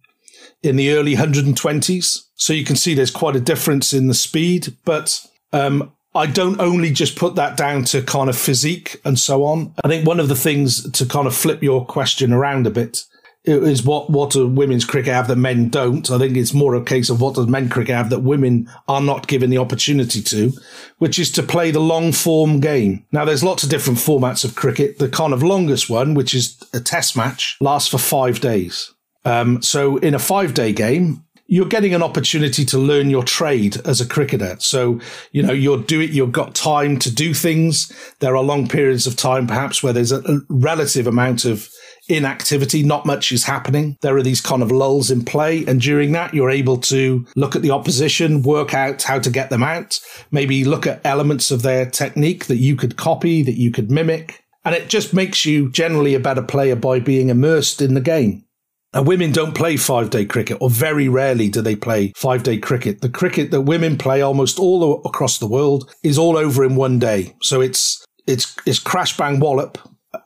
in 0.62 0.76
the 0.76 0.92
early 0.92 1.16
120s. 1.16 2.20
So 2.36 2.52
you 2.52 2.66
can 2.66 2.76
see 2.76 2.94
there's 2.94 3.12
quite 3.12 3.38
a 3.38 3.40
difference 3.40 3.94
in 3.94 4.10
the 4.10 4.14
speed, 4.14 4.76
but 4.84 5.26
um, 5.54 5.94
I 6.14 6.28
don't 6.28 6.60
only 6.60 6.92
just 6.92 7.16
put 7.16 7.36
that 7.36 7.56
down 7.56 7.86
to 7.86 8.02
kind 8.02 8.30
of 8.30 8.38
physique 8.38 9.00
and 9.06 9.18
so 9.18 9.46
on. 9.46 9.74
I 9.84 9.88
think 9.88 10.06
one 10.06 10.20
of 10.20 10.28
the 10.28 10.36
things 10.36 10.90
to 10.92 11.06
kind 11.06 11.26
of 11.26 11.36
flip 11.36 11.64
your 11.64 11.86
question 11.86 12.34
around 12.34 12.68
a 12.68 12.72
bit 12.72 13.06
is 13.44 13.84
what 13.84 14.10
what 14.10 14.32
do 14.32 14.48
women's 14.48 14.86
cricket 14.86 15.14
have 15.14 15.28
that 15.28 15.38
men 15.38 15.70
don't? 15.70 16.12
I 16.12 16.20
think 16.20 16.38
it's 16.38 16.54
more 16.54 16.76
a 16.76 16.84
case 16.84 17.10
of 17.10 17.22
what 17.22 17.36
does 17.36 17.48
men 17.48 17.70
cricket 17.70 17.96
have 17.96 18.10
that 18.12 18.20
women 18.20 18.70
are 18.88 19.02
not 19.02 19.28
given 19.28 19.50
the 19.50 19.58
opportunity 19.58 20.22
to, 20.22 20.54
which 21.00 21.18
is 21.18 21.32
to 21.32 21.44
play 21.44 21.72
the 21.72 21.80
long 21.80 22.12
form 22.12 22.60
game. 22.60 23.06
Now 23.12 23.26
there's 23.26 23.44
lots 23.44 23.64
of 23.64 23.70
different 23.70 24.00
formats 24.00 24.46
of 24.46 24.56
cricket. 24.56 25.00
The 25.00 25.10
kind 25.10 25.34
of 25.34 25.42
longest 25.42 25.90
one, 25.90 26.14
which 26.14 26.36
is 26.36 26.62
a 26.74 26.80
test 26.80 27.18
match, 27.18 27.58
lasts 27.60 27.90
for 27.90 27.98
five 27.98 28.42
days. 28.42 28.94
Um, 29.26 29.62
so 29.62 29.98
in 29.98 30.14
a 30.14 30.20
five 30.20 30.54
day 30.54 30.72
game, 30.72 31.24
you're 31.52 31.66
getting 31.66 31.94
an 31.94 32.02
opportunity 32.02 32.64
to 32.64 32.78
learn 32.78 33.10
your 33.10 33.24
trade 33.24 33.76
as 33.86 34.00
a 34.00 34.08
cricketer. 34.08 34.56
So, 34.60 35.02
you 35.34 35.44
know, 35.44 35.52
you're 35.52 35.82
do 35.82 36.00
it, 36.00 36.12
you've 36.12 36.32
got 36.32 36.56
time 36.56 36.98
to 37.00 37.14
do 37.14 37.34
things. 37.34 37.92
There 38.20 38.38
are 38.38 38.42
long 38.42 38.70
periods 38.70 39.06
of 39.06 39.18
time, 39.18 39.48
perhaps, 39.48 39.84
where 39.84 39.92
there's 39.92 40.14
a, 40.14 40.24
relative 40.48 41.08
amount 41.08 41.44
of 41.44 41.70
inactivity. 42.08 42.84
Not 42.84 43.06
much 43.06 43.34
is 43.34 43.44
happening. 43.44 43.98
There 44.00 44.16
are 44.16 44.24
these 44.24 44.40
kind 44.40 44.64
of 44.64 44.72
lulls 44.72 45.12
in 45.12 45.26
play. 45.26 45.66
And 45.66 45.82
during 45.82 46.14
that, 46.14 46.34
you're 46.34 46.50
able 46.50 46.78
to 46.78 47.28
look 47.36 47.54
at 47.54 47.64
the 47.64 47.72
opposition, 47.72 48.44
work 48.44 48.74
out 48.74 49.04
how 49.04 49.20
to 49.20 49.30
get 49.30 49.50
them 49.50 49.62
out, 49.62 50.00
maybe 50.32 50.64
look 50.64 50.88
at 50.88 51.06
elements 51.06 51.52
of 51.52 51.64
their 51.64 51.86
technique 51.86 52.46
that 52.46 52.60
you 52.60 52.78
could 52.78 52.96
copy, 52.96 53.44
that 53.44 53.60
you 53.60 53.72
could 53.72 53.92
mimic. 53.92 54.42
And 54.64 54.74
it 54.74 54.88
just 54.88 55.14
makes 55.14 55.46
you 55.46 55.70
generally 55.70 56.16
a 56.16 56.20
better 56.22 56.44
player 56.44 56.78
by 56.78 57.02
being 57.02 57.28
immersed 57.28 57.82
in 57.82 57.94
the 57.94 58.00
game. 58.00 58.46
Now, 58.94 59.04
women 59.04 59.32
don't 59.32 59.56
play 59.56 59.78
five 59.78 60.10
day 60.10 60.26
cricket, 60.26 60.58
or 60.60 60.70
very 60.70 61.08
rarely 61.08 61.50
do 61.50 61.62
they 61.62 61.76
play 61.76 62.12
five 62.16 62.44
day 62.44 62.58
cricket. 62.58 63.02
The 63.02 63.10
cricket 63.10 63.52
that 63.52 63.62
women 63.62 63.98
play 63.98 64.22
almost 64.22 64.60
all 64.60 65.02
across 65.06 65.38
the 65.38 65.48
world 65.48 65.94
is 66.04 66.18
all 66.18 66.38
over 66.38 66.64
in 66.64 66.76
one 66.76 67.00
day. 67.00 67.34
So 67.42 67.62
it's, 67.62 68.06
it's, 68.28 68.56
it's 68.66 68.80
crash 68.80 69.16
bang 69.16 69.40
wallop. 69.40 69.78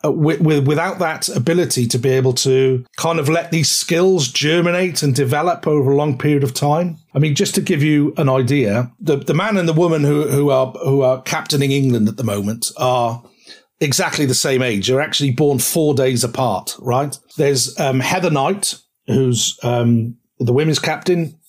Uh, 0.03 0.11
with, 0.11 0.65
without 0.65 0.97
that 0.97 1.29
ability 1.29 1.85
to 1.85 1.99
be 1.99 2.09
able 2.09 2.33
to 2.33 2.83
kind 2.97 3.19
of 3.19 3.29
let 3.29 3.51
these 3.51 3.69
skills 3.69 4.29
germinate 4.29 5.03
and 5.03 5.13
develop 5.13 5.67
over 5.67 5.91
a 5.91 5.95
long 5.95 6.17
period 6.17 6.43
of 6.43 6.55
time. 6.55 6.97
I 7.13 7.19
mean, 7.19 7.35
just 7.35 7.53
to 7.53 7.61
give 7.61 7.83
you 7.83 8.11
an 8.17 8.27
idea, 8.27 8.91
the, 8.99 9.17
the 9.17 9.35
man 9.35 9.57
and 9.57 9.69
the 9.69 9.73
woman 9.73 10.03
who, 10.03 10.27
who 10.27 10.49
are, 10.49 10.71
who 10.71 11.01
are 11.01 11.21
captaining 11.21 11.71
England 11.71 12.09
at 12.09 12.17
the 12.17 12.23
moment 12.23 12.71
are 12.77 13.23
exactly 13.79 14.25
the 14.25 14.35
same 14.35 14.61
age. 14.61 14.87
They're 14.87 15.01
actually 15.01 15.31
born 15.31 15.59
four 15.59 15.93
days 15.93 16.23
apart, 16.23 16.75
right? 16.79 17.17
There's 17.37 17.77
um, 17.79 17.99
Heather 17.99 18.31
Knight, 18.31 18.75
who's 19.07 19.57
um, 19.63 20.17
the 20.39 20.53
women's 20.53 20.79
captain, 20.79 21.39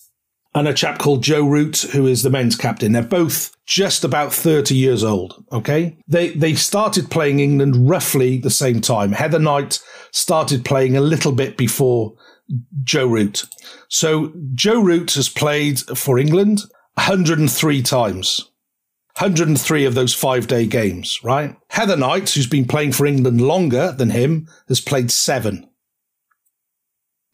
and 0.55 0.67
a 0.67 0.73
chap 0.73 0.99
called 0.99 1.23
Joe 1.23 1.47
Root, 1.47 1.83
who 1.93 2.07
is 2.07 2.23
the 2.23 2.31
men's 2.31 2.57
captain. 2.57 2.93
They're 2.93 3.03
both 3.03 3.55
just 3.67 4.05
about 4.05 4.33
30 4.33 4.75
years 4.75 5.05
old. 5.05 5.45
Okay. 5.53 5.99
They, 6.09 6.31
they 6.31 6.55
started 6.55 7.11
playing 7.11 7.41
England 7.41 7.91
roughly 7.91 8.39
the 8.39 8.51
same 8.51 8.81
time. 8.81 9.13
Heather 9.13 9.39
Knight 9.39 9.83
started 10.13 10.65
playing 10.65 10.97
a 10.97 11.03
little 11.03 11.33
bit 11.33 11.59
before 11.59 12.15
Joe 12.85 13.07
Root. 13.07 13.45
So 13.89 14.33
Joe 14.55 14.81
Root 14.81 15.13
has 15.15 15.29
played 15.29 15.81
for 15.81 16.19
England 16.19 16.63
103 16.95 17.83
times. 17.83 18.51
103 19.19 19.87
of 19.87 19.95
those 19.95 20.13
five 20.13 20.47
day 20.47 20.67
games, 20.67 21.19
right? 21.23 21.57
Heather 21.71 21.97
Knight, 21.97 22.29
who's 22.29 22.47
been 22.47 22.67
playing 22.67 22.93
for 22.93 23.07
England 23.07 23.41
longer 23.41 23.93
than 23.93 24.11
him, 24.11 24.47
has 24.69 24.81
played 24.81 25.11
seven. 25.11 25.67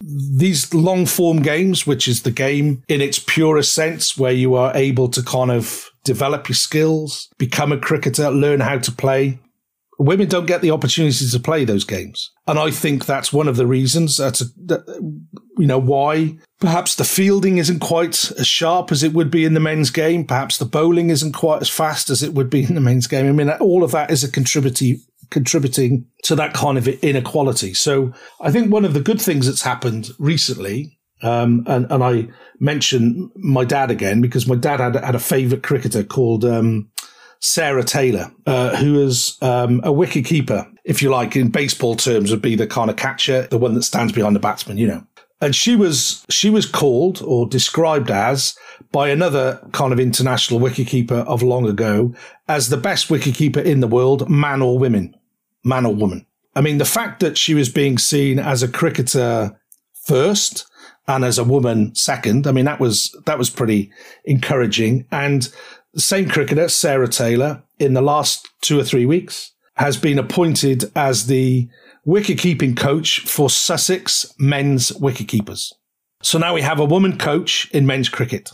These 0.01 0.73
long 0.73 1.05
form 1.05 1.41
games, 1.41 1.85
which 1.85 2.07
is 2.07 2.23
the 2.23 2.31
game 2.31 2.83
in 2.87 3.01
its 3.01 3.19
purest 3.19 3.73
sense, 3.73 4.17
where 4.17 4.31
you 4.31 4.55
are 4.55 4.75
able 4.75 5.09
to 5.09 5.21
kind 5.21 5.51
of 5.51 5.89
develop 6.05 6.47
your 6.47 6.55
skills, 6.55 7.29
become 7.37 7.73
a 7.73 7.77
cricketer, 7.77 8.31
learn 8.31 8.61
how 8.61 8.77
to 8.79 8.91
play, 8.91 9.39
women 9.99 10.27
don't 10.27 10.45
get 10.45 10.61
the 10.61 10.71
opportunity 10.71 11.27
to 11.27 11.39
play 11.39 11.65
those 11.65 11.83
games. 11.83 12.31
And 12.47 12.59
I 12.59 12.71
think 12.71 13.05
that's 13.05 13.31
one 13.31 13.47
of 13.47 13.55
the 13.55 13.67
reasons 13.67 14.17
that, 14.17 14.41
you 15.57 15.67
know, 15.67 15.79
why 15.79 16.37
perhaps 16.59 16.95
the 16.95 17.03
fielding 17.03 17.57
isn't 17.57 17.79
quite 17.79 18.31
as 18.31 18.47
sharp 18.47 18.91
as 18.91 19.03
it 19.03 19.13
would 19.13 19.31
be 19.31 19.45
in 19.45 19.53
the 19.53 19.59
men's 19.59 19.91
game. 19.91 20.25
Perhaps 20.25 20.57
the 20.57 20.65
bowling 20.65 21.09
isn't 21.09 21.33
quite 21.33 21.61
as 21.61 21.69
fast 21.69 22.09
as 22.09 22.23
it 22.23 22.33
would 22.33 22.49
be 22.49 22.63
in 22.63 22.75
the 22.75 22.81
men's 22.81 23.07
game. 23.07 23.27
I 23.27 23.31
mean, 23.31 23.49
all 23.49 23.83
of 23.83 23.91
that 23.91 24.11
is 24.11 24.23
a 24.23 24.31
contributing, 24.31 24.99
contributing 25.29 26.05
to 26.23 26.35
that 26.35 26.53
kind 26.53 26.77
of 26.77 26.87
inequality. 26.87 27.73
So 27.73 28.13
I 28.41 28.51
think 28.51 28.71
one 28.71 28.85
of 28.85 28.93
the 28.93 29.01
good 29.01 29.21
things 29.21 29.45
that's 29.45 29.61
happened 29.61 30.09
recently 30.19 30.99
um, 31.23 31.63
and, 31.67 31.89
and 31.89 32.03
I 32.03 32.27
mention 32.59 33.31
my 33.35 33.63
dad 33.63 33.89
again 33.89 34.21
because 34.21 34.45
my 34.45 34.55
dad 34.55 34.81
had, 34.81 34.95
had 34.95 35.15
a 35.15 35.19
favorite 35.19 35.63
cricketer 35.63 36.03
called, 36.03 36.43
um, 36.43 36.89
Sarah 37.43 37.83
Taylor, 37.83 38.31
uh, 38.45 38.73
who 38.77 39.01
is 39.01 39.37
um, 39.41 39.81
a 39.83 39.91
wicket 39.91 40.23
keeper, 40.23 40.65
if 40.85 41.01
you 41.01 41.09
like, 41.09 41.35
in 41.35 41.49
baseball 41.49 41.93
terms, 41.93 42.31
would 42.31 42.41
be 42.41 42.55
the 42.55 42.65
kind 42.65 42.89
of 42.89 42.95
catcher, 42.95 43.47
the 43.47 43.57
one 43.57 43.73
that 43.73 43.83
stands 43.83 44.13
behind 44.13 44.33
the 44.33 44.39
batsman, 44.39 44.77
you 44.77 44.87
know. 44.87 45.05
And 45.41 45.53
she 45.53 45.75
was 45.75 46.25
she 46.29 46.49
was 46.49 46.65
called 46.65 47.21
or 47.21 47.45
described 47.45 48.09
as 48.09 48.57
by 48.93 49.09
another 49.09 49.59
kind 49.73 49.91
of 49.91 49.99
international 49.99 50.61
wicketkeeper 50.61 51.25
of 51.25 51.43
long 51.43 51.67
ago 51.67 52.15
as 52.47 52.69
the 52.69 52.77
best 52.77 53.09
wicketkeeper 53.09 53.61
in 53.61 53.81
the 53.81 53.87
world, 53.87 54.29
man 54.29 54.61
or 54.61 54.79
women, 54.79 55.13
man 55.65 55.85
or 55.85 55.93
woman. 55.93 56.25
I 56.55 56.61
mean, 56.61 56.77
the 56.77 56.85
fact 56.85 57.19
that 57.19 57.37
she 57.37 57.53
was 57.53 57.67
being 57.67 57.97
seen 57.97 58.39
as 58.39 58.63
a 58.63 58.69
cricketer 58.69 59.59
first 60.05 60.65
and 61.09 61.25
as 61.25 61.37
a 61.37 61.43
woman 61.43 61.93
second, 61.93 62.47
I 62.47 62.53
mean, 62.53 62.63
that 62.65 62.79
was 62.79 63.13
that 63.25 63.37
was 63.37 63.49
pretty 63.49 63.91
encouraging. 64.23 65.07
And 65.11 65.53
same 65.95 66.27
cricketer, 66.29 66.69
Sarah 66.69 67.07
Taylor, 67.07 67.63
in 67.79 67.93
the 67.93 68.01
last 68.01 68.47
two 68.61 68.79
or 68.79 68.83
three 68.83 69.05
weeks, 69.05 69.51
has 69.75 69.97
been 69.97 70.19
appointed 70.19 70.91
as 70.95 71.27
the 71.27 71.67
wicket-keeping 72.05 72.75
coach 72.75 73.21
for 73.21 73.49
Sussex 73.49 74.33
men's 74.37 74.93
wicket-keepers. 74.93 75.73
So 76.21 76.37
now 76.39 76.53
we 76.53 76.61
have 76.61 76.79
a 76.79 76.85
woman 76.85 77.17
coach 77.17 77.69
in 77.71 77.85
men's 77.85 78.09
cricket. 78.09 78.51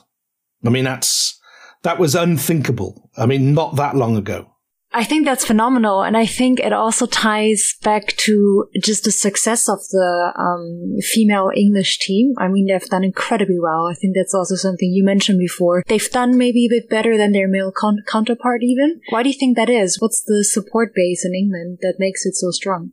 I 0.66 0.70
mean, 0.70 0.86
that's, 0.86 1.40
that 1.84 2.00
was 2.00 2.16
unthinkable. 2.16 3.10
I 3.18 3.26
mean, 3.26 3.54
not 3.54 3.76
that 3.76 3.96
long 3.96 4.18
ago. 4.18 4.54
I 4.92 5.04
think 5.04 5.26
that's 5.26 5.46
phenomenal. 5.46 6.02
And 6.02 6.18
I 6.18 6.26
think 6.26 6.60
it 6.60 6.74
also 6.74 7.06
ties 7.06 7.76
back 7.84 8.08
to 8.18 8.66
just 8.82 9.04
the 9.04 9.12
success 9.12 9.70
of 9.70 9.80
the 9.92 10.34
um, 10.36 11.00
female 11.02 11.52
English 11.56 12.00
team. 12.00 12.34
I 12.40 12.48
mean, 12.48 12.66
they've 12.66 12.90
done 12.90 13.04
incredibly 13.04 13.60
well. 13.60 13.86
I 13.86 13.94
think 13.94 14.16
that's 14.16 14.34
also 14.34 14.56
something 14.56 14.90
you 14.90 15.04
mentioned 15.04 15.38
before. 15.38 15.84
They've 15.88 16.10
done 16.10 16.38
maybe 16.38 16.66
a 16.66 16.70
bit 16.70 16.90
better 16.90 17.18
than 17.18 17.34
their 17.34 17.48
male 17.48 17.72
con- 17.72 18.04
counterpart, 18.08 18.64
even. 18.64 19.00
Why 19.10 19.22
do 19.22 19.30
you 19.30 19.38
think 19.38 19.58
that 19.58 19.70
is? 19.70 20.02
What's 20.02 20.24
the 20.24 20.44
support 20.44 20.94
base 20.96 21.24
in 21.24 21.36
England 21.36 21.80
that 21.82 21.96
makes 22.00 22.26
it 22.26 22.36
so 22.36 22.50
strong? 22.50 22.92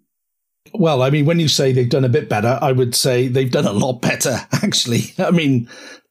Well, 0.74 1.02
I 1.02 1.10
mean, 1.10 1.24
when 1.24 1.40
you 1.40 1.48
say 1.48 1.72
they've 1.72 1.88
done 1.88 2.04
a 2.04 2.10
bit 2.10 2.28
better, 2.28 2.58
I 2.60 2.72
would 2.72 2.94
say 2.94 3.28
they've 3.28 3.50
done 3.50 3.66
a 3.66 3.72
lot 3.72 4.02
better, 4.02 4.46
actually. 4.52 5.14
I 5.18 5.30
mean, 5.30 5.68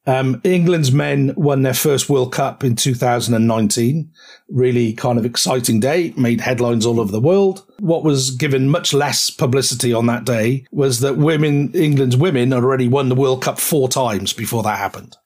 um, 0.08 0.40
England's 0.44 0.92
men 0.92 1.34
won 1.36 1.64
their 1.64 1.74
first 1.74 2.10
World 2.10 2.32
Cup 2.32 2.64
in 2.64 2.76
2019. 2.76 4.12
Really 4.50 4.94
kind 4.94 5.18
of 5.18 5.26
exciting 5.26 5.80
day, 5.80 6.14
made 6.16 6.42
headlines 6.42 6.86
all 6.86 7.00
over 7.00 7.12
the 7.12 7.20
world. 7.20 7.66
What 7.80 8.04
was 8.04 8.32
given 8.32 8.70
much 8.70 8.94
less 8.94 9.30
publicity 9.30 9.94
on 9.94 10.06
that 10.06 10.26
day 10.26 10.66
was 10.72 11.00
that 11.00 11.18
women, 11.18 11.72
England's 11.74 12.18
women 12.18 12.52
had 12.52 12.64
already 12.64 12.88
won 12.88 13.10
the 13.10 13.16
World 13.16 13.42
Cup 13.42 13.60
four 13.60 13.90
times 13.90 14.34
before 14.34 14.62
that 14.64 14.78
happened. 14.78 15.18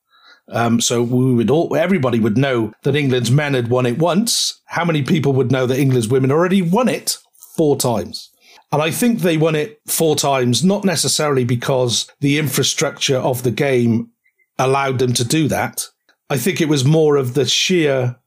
Um, 0.51 0.81
so 0.81 1.03
we 1.03 1.33
would 1.33 1.51
all, 1.51 1.75
everybody 1.75 2.19
would 2.19 2.37
know 2.37 2.73
that 2.83 2.95
England's 2.95 3.29
men 3.29 3.53
had 3.53 3.69
won 3.69 3.85
it 3.85 3.99
once. 3.99 4.61
How 4.65 4.85
many 4.85 5.03
people 5.03 5.33
would 5.33 5.51
know 5.51 5.67
that 5.67 5.77
England's 5.77 6.07
women 6.07 6.31
already 6.31 6.61
won 6.61 6.87
it 6.87 7.17
four 7.55 7.77
times? 7.77 8.31
And 8.71 8.81
I 8.81 8.91
think 8.91 9.19
they 9.19 9.37
won 9.37 9.55
it 9.55 9.79
four 9.87 10.15
times, 10.15 10.63
not 10.63 10.85
necessarily 10.85 11.43
because 11.43 12.09
the 12.19 12.37
infrastructure 12.37 13.17
of 13.17 13.43
the 13.43 13.51
game 13.51 14.11
allowed 14.59 14.99
them 14.99 15.13
to 15.13 15.23
do 15.23 15.47
that. 15.47 15.87
I 16.29 16.37
think 16.37 16.61
it 16.61 16.69
was 16.69 16.85
more 16.85 17.15
of 17.15 17.33
the 17.33 17.45
sheer 17.45 18.17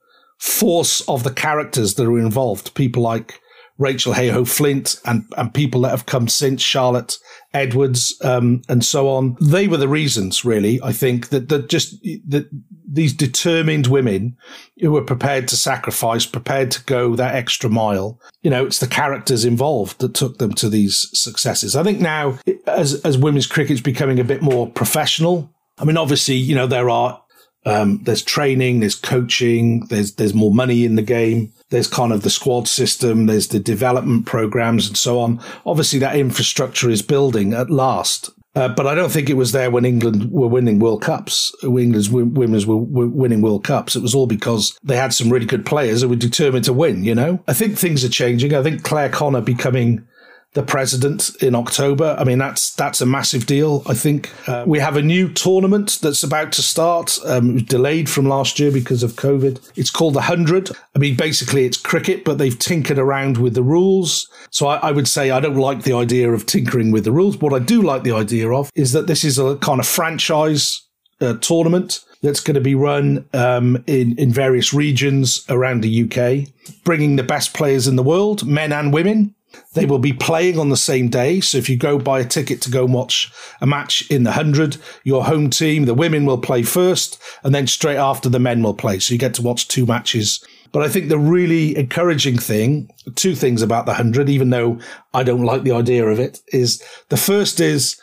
force 0.40 1.02
of 1.02 1.22
the 1.22 1.32
characters 1.32 1.94
that 1.94 2.06
are 2.06 2.18
involved. 2.18 2.74
People 2.74 3.02
like 3.02 3.38
Rachel 3.78 4.12
Heyhoe 4.12 4.44
Flint 4.44 5.00
and, 5.04 5.24
and 5.36 5.54
people 5.54 5.82
that 5.82 5.90
have 5.90 6.06
come 6.06 6.28
since 6.28 6.62
Charlotte 6.62 7.18
Edwards 7.54 8.14
um, 8.22 8.62
and 8.68 8.84
so 8.84 9.08
on. 9.08 9.36
They 9.40 9.68
were 9.68 9.76
the 9.76 9.88
reasons, 9.88 10.44
really. 10.44 10.80
I 10.82 10.92
think 10.92 11.28
that 11.28 11.48
that 11.48 11.68
just 11.68 12.00
that 12.28 12.48
these 12.86 13.12
determined 13.12 13.86
women 13.86 14.36
who 14.80 14.92
were 14.92 15.02
prepared 15.02 15.48
to 15.48 15.56
sacrifice, 15.56 16.26
prepared 16.26 16.70
to 16.72 16.84
go 16.84 17.16
that 17.16 17.34
extra 17.34 17.70
mile. 17.70 18.20
You 18.42 18.50
know, 18.50 18.66
it's 18.66 18.78
the 18.78 18.86
characters 18.86 19.44
involved 19.44 20.00
that 20.00 20.14
took 20.14 20.38
them 20.38 20.52
to 20.54 20.68
these 20.68 21.08
successes. 21.12 21.74
I 21.76 21.82
think 21.82 22.00
now, 22.00 22.38
as 22.66 23.00
as 23.02 23.18
women's 23.18 23.46
cricket's 23.46 23.80
becoming 23.80 24.20
a 24.20 24.24
bit 24.24 24.42
more 24.42 24.70
professional, 24.70 25.51
I 25.78 25.84
mean, 25.84 25.96
obviously, 25.96 26.36
you 26.36 26.54
know, 26.54 26.66
there 26.66 26.90
are 26.90 27.22
um, 27.64 28.00
there's 28.02 28.22
training, 28.22 28.80
there's 28.80 28.94
coaching, 28.94 29.86
there's 29.86 30.14
there's 30.14 30.34
more 30.34 30.52
money 30.52 30.84
in 30.84 30.96
the 30.96 31.02
game. 31.02 31.52
There's 31.70 31.86
kind 31.86 32.12
of 32.12 32.22
the 32.22 32.30
squad 32.30 32.68
system, 32.68 33.26
there's 33.26 33.48
the 33.48 33.60
development 33.60 34.26
programs, 34.26 34.88
and 34.88 34.96
so 34.96 35.20
on. 35.20 35.40
Obviously, 35.64 35.98
that 36.00 36.16
infrastructure 36.16 36.90
is 36.90 37.02
building 37.02 37.54
at 37.54 37.70
last. 37.70 38.30
Uh, 38.54 38.68
but 38.68 38.86
I 38.86 38.94
don't 38.94 39.10
think 39.10 39.30
it 39.30 39.36
was 39.38 39.52
there 39.52 39.70
when 39.70 39.86
England 39.86 40.30
were 40.30 40.46
winning 40.46 40.78
World 40.78 41.00
Cups. 41.00 41.54
England's 41.62 42.10
women's 42.10 42.66
were, 42.66 42.76
winning 42.76 43.40
World 43.40 43.64
Cups. 43.64 43.96
It 43.96 44.02
was 44.02 44.14
all 44.14 44.26
because 44.26 44.78
they 44.82 44.96
had 44.96 45.14
some 45.14 45.30
really 45.30 45.46
good 45.46 45.64
players 45.64 46.02
who 46.02 46.10
were 46.10 46.16
determined 46.16 46.66
to 46.66 46.74
win. 46.74 47.02
You 47.02 47.14
know, 47.14 47.42
I 47.48 47.54
think 47.54 47.78
things 47.78 48.04
are 48.04 48.10
changing. 48.10 48.54
I 48.54 48.62
think 48.62 48.82
Clare 48.82 49.08
Connor 49.08 49.40
becoming 49.40 50.06
the 50.54 50.62
president 50.62 51.34
in 51.42 51.54
October. 51.54 52.14
I 52.18 52.24
mean, 52.24 52.38
that's 52.38 52.74
that's 52.74 53.00
a 53.00 53.06
massive 53.06 53.46
deal. 53.46 53.82
I 53.86 53.94
think 53.94 54.30
uh, 54.48 54.64
we 54.66 54.80
have 54.80 54.96
a 54.96 55.02
new 55.02 55.32
tournament 55.32 55.98
that's 56.02 56.22
about 56.22 56.52
to 56.52 56.62
start. 56.62 57.18
Um, 57.24 57.58
delayed 57.64 58.10
from 58.10 58.26
last 58.26 58.58
year 58.58 58.70
because 58.70 59.02
of 59.02 59.12
COVID. 59.12 59.72
It's 59.76 59.90
called 59.90 60.14
the 60.14 60.22
Hundred. 60.22 60.70
I 60.94 60.98
mean, 60.98 61.16
basically, 61.16 61.64
it's 61.64 61.78
cricket, 61.78 62.24
but 62.24 62.38
they've 62.38 62.58
tinkered 62.58 62.98
around 62.98 63.38
with 63.38 63.54
the 63.54 63.62
rules. 63.62 64.28
So 64.50 64.66
I, 64.66 64.76
I 64.88 64.92
would 64.92 65.08
say 65.08 65.30
I 65.30 65.40
don't 65.40 65.56
like 65.56 65.82
the 65.82 65.94
idea 65.94 66.30
of 66.30 66.44
tinkering 66.44 66.90
with 66.90 67.04
the 67.04 67.12
rules. 67.12 67.38
What 67.38 67.54
I 67.54 67.58
do 67.58 67.80
like 67.80 68.02
the 68.02 68.12
idea 68.12 68.50
of 68.50 68.70
is 68.74 68.92
that 68.92 69.06
this 69.06 69.24
is 69.24 69.38
a 69.38 69.56
kind 69.56 69.80
of 69.80 69.86
franchise 69.86 70.82
uh, 71.20 71.34
tournament 71.34 72.04
that's 72.22 72.40
going 72.40 72.54
to 72.54 72.60
be 72.60 72.74
run 72.74 73.24
um, 73.32 73.82
in 73.86 74.18
in 74.18 74.32
various 74.32 74.74
regions 74.74 75.46
around 75.48 75.82
the 75.82 76.04
UK, 76.04 76.48
bringing 76.84 77.16
the 77.16 77.22
best 77.22 77.54
players 77.54 77.88
in 77.88 77.96
the 77.96 78.02
world, 78.02 78.46
men 78.46 78.72
and 78.72 78.92
women. 78.92 79.34
They 79.74 79.86
will 79.86 79.98
be 79.98 80.12
playing 80.12 80.58
on 80.58 80.68
the 80.68 80.76
same 80.76 81.08
day. 81.08 81.40
So 81.40 81.58
if 81.58 81.68
you 81.68 81.76
go 81.76 81.98
buy 81.98 82.20
a 82.20 82.24
ticket 82.24 82.60
to 82.62 82.70
go 82.70 82.84
and 82.84 82.94
watch 82.94 83.32
a 83.60 83.66
match 83.66 84.08
in 84.10 84.24
the 84.24 84.30
100, 84.30 84.76
your 85.04 85.24
home 85.24 85.50
team, 85.50 85.84
the 85.84 85.94
women 85.94 86.26
will 86.26 86.38
play 86.38 86.62
first, 86.62 87.20
and 87.42 87.54
then 87.54 87.66
straight 87.66 87.96
after 87.96 88.28
the 88.28 88.38
men 88.38 88.62
will 88.62 88.74
play. 88.74 88.98
So 88.98 89.14
you 89.14 89.18
get 89.18 89.34
to 89.34 89.42
watch 89.42 89.68
two 89.68 89.86
matches. 89.86 90.44
But 90.72 90.82
I 90.82 90.88
think 90.88 91.08
the 91.08 91.18
really 91.18 91.76
encouraging 91.76 92.38
thing, 92.38 92.90
two 93.14 93.34
things 93.34 93.62
about 93.62 93.84
the 93.86 93.92
100, 93.92 94.28
even 94.28 94.50
though 94.50 94.78
I 95.12 95.22
don't 95.22 95.44
like 95.44 95.62
the 95.62 95.72
idea 95.72 96.06
of 96.06 96.18
it, 96.18 96.40
is 96.48 96.82
the 97.10 97.16
first 97.16 97.60
is 97.60 98.00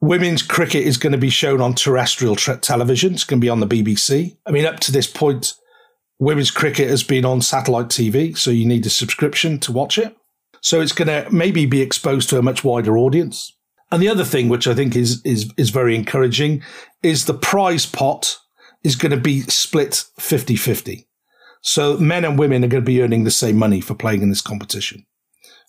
women's 0.00 0.42
cricket 0.42 0.86
is 0.86 0.98
going 0.98 1.12
to 1.12 1.18
be 1.18 1.30
shown 1.30 1.60
on 1.60 1.74
terrestrial 1.74 2.36
television. 2.36 3.14
It's 3.14 3.24
going 3.24 3.40
to 3.40 3.44
be 3.44 3.48
on 3.48 3.60
the 3.60 3.66
BBC. 3.66 4.36
I 4.46 4.50
mean, 4.50 4.66
up 4.66 4.80
to 4.80 4.92
this 4.92 5.06
point, 5.06 5.54
women's 6.18 6.50
cricket 6.50 6.88
has 6.90 7.02
been 7.02 7.24
on 7.24 7.40
satellite 7.40 7.88
TV, 7.88 8.36
so 8.36 8.50
you 8.50 8.66
need 8.66 8.84
a 8.84 8.90
subscription 8.90 9.58
to 9.60 9.72
watch 9.72 9.98
it. 9.98 10.14
So 10.64 10.80
it's 10.80 10.92
going 10.92 11.08
to 11.08 11.30
maybe 11.30 11.66
be 11.66 11.82
exposed 11.82 12.30
to 12.30 12.38
a 12.38 12.42
much 12.42 12.64
wider 12.64 12.96
audience. 12.96 13.54
And 13.92 14.02
the 14.02 14.08
other 14.08 14.24
thing, 14.24 14.48
which 14.48 14.66
I 14.66 14.74
think 14.74 14.96
is, 14.96 15.20
is, 15.22 15.52
is 15.58 15.68
very 15.68 15.94
encouraging, 15.94 16.62
is 17.02 17.26
the 17.26 17.34
prize 17.34 17.84
pot 17.84 18.38
is 18.82 18.96
going 18.96 19.10
to 19.10 19.20
be 19.20 19.42
split 19.42 20.04
50 20.18 20.56
50. 20.56 21.06
So 21.60 21.98
men 21.98 22.24
and 22.24 22.38
women 22.38 22.64
are 22.64 22.68
going 22.68 22.82
to 22.82 22.86
be 22.86 23.02
earning 23.02 23.24
the 23.24 23.30
same 23.30 23.56
money 23.56 23.82
for 23.82 23.94
playing 23.94 24.22
in 24.22 24.30
this 24.30 24.40
competition, 24.40 25.04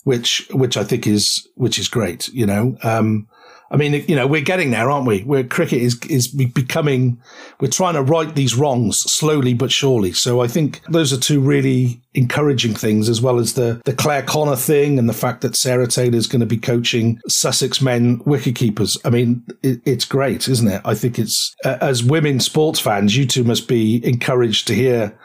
which, 0.04 0.48
which 0.50 0.78
I 0.78 0.84
think 0.84 1.06
is, 1.06 1.46
which 1.56 1.78
is 1.78 1.88
great, 1.88 2.28
you 2.28 2.46
know. 2.46 2.78
Um, 2.82 3.28
I 3.70 3.76
mean, 3.76 4.04
you 4.06 4.14
know, 4.14 4.26
we're 4.26 4.42
getting 4.42 4.70
there, 4.70 4.90
aren't 4.90 5.06
we? 5.06 5.22
Where 5.22 5.42
cricket 5.42 5.82
is 5.82 6.00
is 6.08 6.28
becoming, 6.28 7.20
we're 7.60 7.68
trying 7.68 7.94
to 7.94 8.02
right 8.02 8.32
these 8.34 8.54
wrongs 8.54 8.98
slowly 8.98 9.54
but 9.54 9.72
surely. 9.72 10.12
So 10.12 10.40
I 10.40 10.46
think 10.46 10.82
those 10.88 11.12
are 11.12 11.18
two 11.18 11.40
really 11.40 12.00
encouraging 12.14 12.74
things, 12.74 13.08
as 13.08 13.20
well 13.20 13.38
as 13.38 13.54
the 13.54 13.80
the 13.84 13.92
Clare 13.92 14.22
Connor 14.22 14.56
thing 14.56 14.98
and 14.98 15.08
the 15.08 15.12
fact 15.14 15.40
that 15.40 15.56
Sarah 15.56 15.88
Taylor 15.88 16.16
is 16.16 16.26
going 16.26 16.40
to 16.40 16.46
be 16.46 16.58
coaching 16.58 17.20
Sussex 17.28 17.82
men 17.82 18.18
wicketkeepers. 18.20 18.98
I 19.04 19.10
mean, 19.10 19.44
it, 19.62 19.80
it's 19.84 20.04
great, 20.04 20.48
isn't 20.48 20.68
it? 20.68 20.82
I 20.84 20.94
think 20.94 21.18
it's 21.18 21.54
uh, 21.64 21.78
as 21.80 22.04
women 22.04 22.40
sports 22.40 22.78
fans, 22.78 23.16
you 23.16 23.26
two 23.26 23.44
must 23.44 23.66
be 23.66 24.04
encouraged 24.06 24.68
to 24.68 24.74
hear 24.74 25.18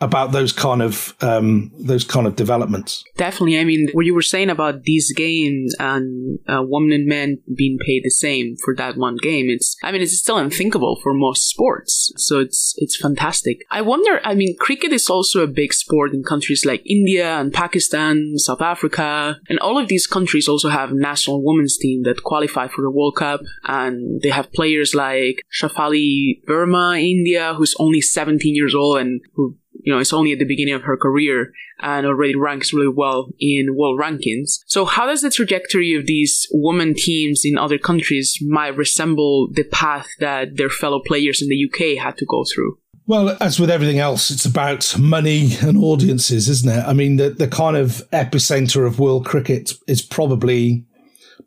about 0.00 0.32
those 0.32 0.52
kind 0.52 0.80
of 0.80 1.14
um, 1.20 1.72
those 1.78 2.04
kind 2.04 2.26
of 2.26 2.36
developments. 2.36 3.04
Definitely. 3.16 3.58
I 3.58 3.64
mean, 3.64 3.88
what 3.92 4.06
you 4.06 4.14
were 4.14 4.22
saying 4.22 4.50
about 4.50 4.84
these 4.84 5.12
games 5.12 5.74
and 5.78 6.38
uh, 6.48 6.62
women 6.64 6.92
and 6.92 7.06
men 7.06 7.38
being 7.56 7.78
paid 7.84 8.02
the 8.04 8.10
same 8.10 8.56
for 8.64 8.74
that 8.76 8.96
one 8.96 9.16
game, 9.16 9.46
it's 9.48 9.76
I 9.82 9.90
mean, 9.90 10.02
it's 10.02 10.18
still 10.18 10.38
unthinkable 10.38 11.00
for 11.02 11.12
most 11.12 11.48
sports. 11.48 12.12
So 12.16 12.38
it's 12.38 12.74
it's 12.78 12.96
fantastic. 12.96 13.64
I 13.70 13.80
wonder. 13.82 14.20
I 14.24 14.34
mean, 14.34 14.56
cricket 14.58 14.92
is 14.92 15.10
also 15.10 15.42
a 15.42 15.48
big 15.48 15.72
sport 15.72 16.14
in 16.14 16.22
countries 16.22 16.64
like 16.64 16.82
India 16.86 17.38
and 17.38 17.52
Pakistan, 17.52 18.34
South 18.36 18.62
Africa, 18.62 19.38
and 19.48 19.58
all 19.58 19.78
of 19.78 19.88
these 19.88 20.06
countries 20.06 20.48
also 20.48 20.68
have 20.68 20.92
national 20.92 21.42
women's 21.44 21.76
team 21.76 22.02
that 22.04 22.22
qualify 22.22 22.68
for 22.68 22.82
the 22.82 22.90
World 22.90 23.16
Cup, 23.16 23.40
and 23.64 24.20
they 24.22 24.30
have 24.30 24.52
players 24.52 24.94
like 24.94 25.42
Shafali 25.52 26.40
Verma, 26.48 27.00
India, 27.00 27.54
who's 27.54 27.74
only 27.80 28.00
17 28.00 28.54
years 28.54 28.74
old 28.74 28.98
and 28.98 29.20
who 29.34 29.56
you 29.80 29.92
know, 29.92 29.98
it's 29.98 30.12
only 30.12 30.32
at 30.32 30.38
the 30.38 30.44
beginning 30.44 30.74
of 30.74 30.82
her 30.82 30.96
career 30.96 31.52
and 31.80 32.06
already 32.06 32.34
ranks 32.34 32.72
really 32.72 32.92
well 32.94 33.30
in 33.38 33.76
world 33.76 34.00
rankings. 34.00 34.60
So 34.66 34.84
how 34.84 35.06
does 35.06 35.22
the 35.22 35.30
trajectory 35.30 35.94
of 35.94 36.06
these 36.06 36.46
women 36.52 36.94
teams 36.94 37.42
in 37.44 37.56
other 37.56 37.78
countries 37.78 38.38
might 38.42 38.76
resemble 38.76 39.48
the 39.52 39.64
path 39.64 40.08
that 40.18 40.56
their 40.56 40.70
fellow 40.70 41.00
players 41.04 41.40
in 41.40 41.48
the 41.48 41.64
UK 41.64 42.02
had 42.02 42.16
to 42.18 42.26
go 42.26 42.44
through? 42.52 42.78
Well, 43.06 43.38
as 43.40 43.58
with 43.58 43.70
everything 43.70 44.00
else, 44.00 44.30
it's 44.30 44.44
about 44.44 44.98
money 44.98 45.54
and 45.62 45.78
audiences, 45.78 46.48
isn't 46.48 46.70
it? 46.70 46.84
I 46.86 46.92
mean, 46.92 47.16
the, 47.16 47.30
the 47.30 47.48
kind 47.48 47.74
of 47.74 48.02
epicenter 48.12 48.86
of 48.86 48.98
world 48.98 49.24
cricket 49.24 49.72
is 49.86 50.02
probably 50.02 50.84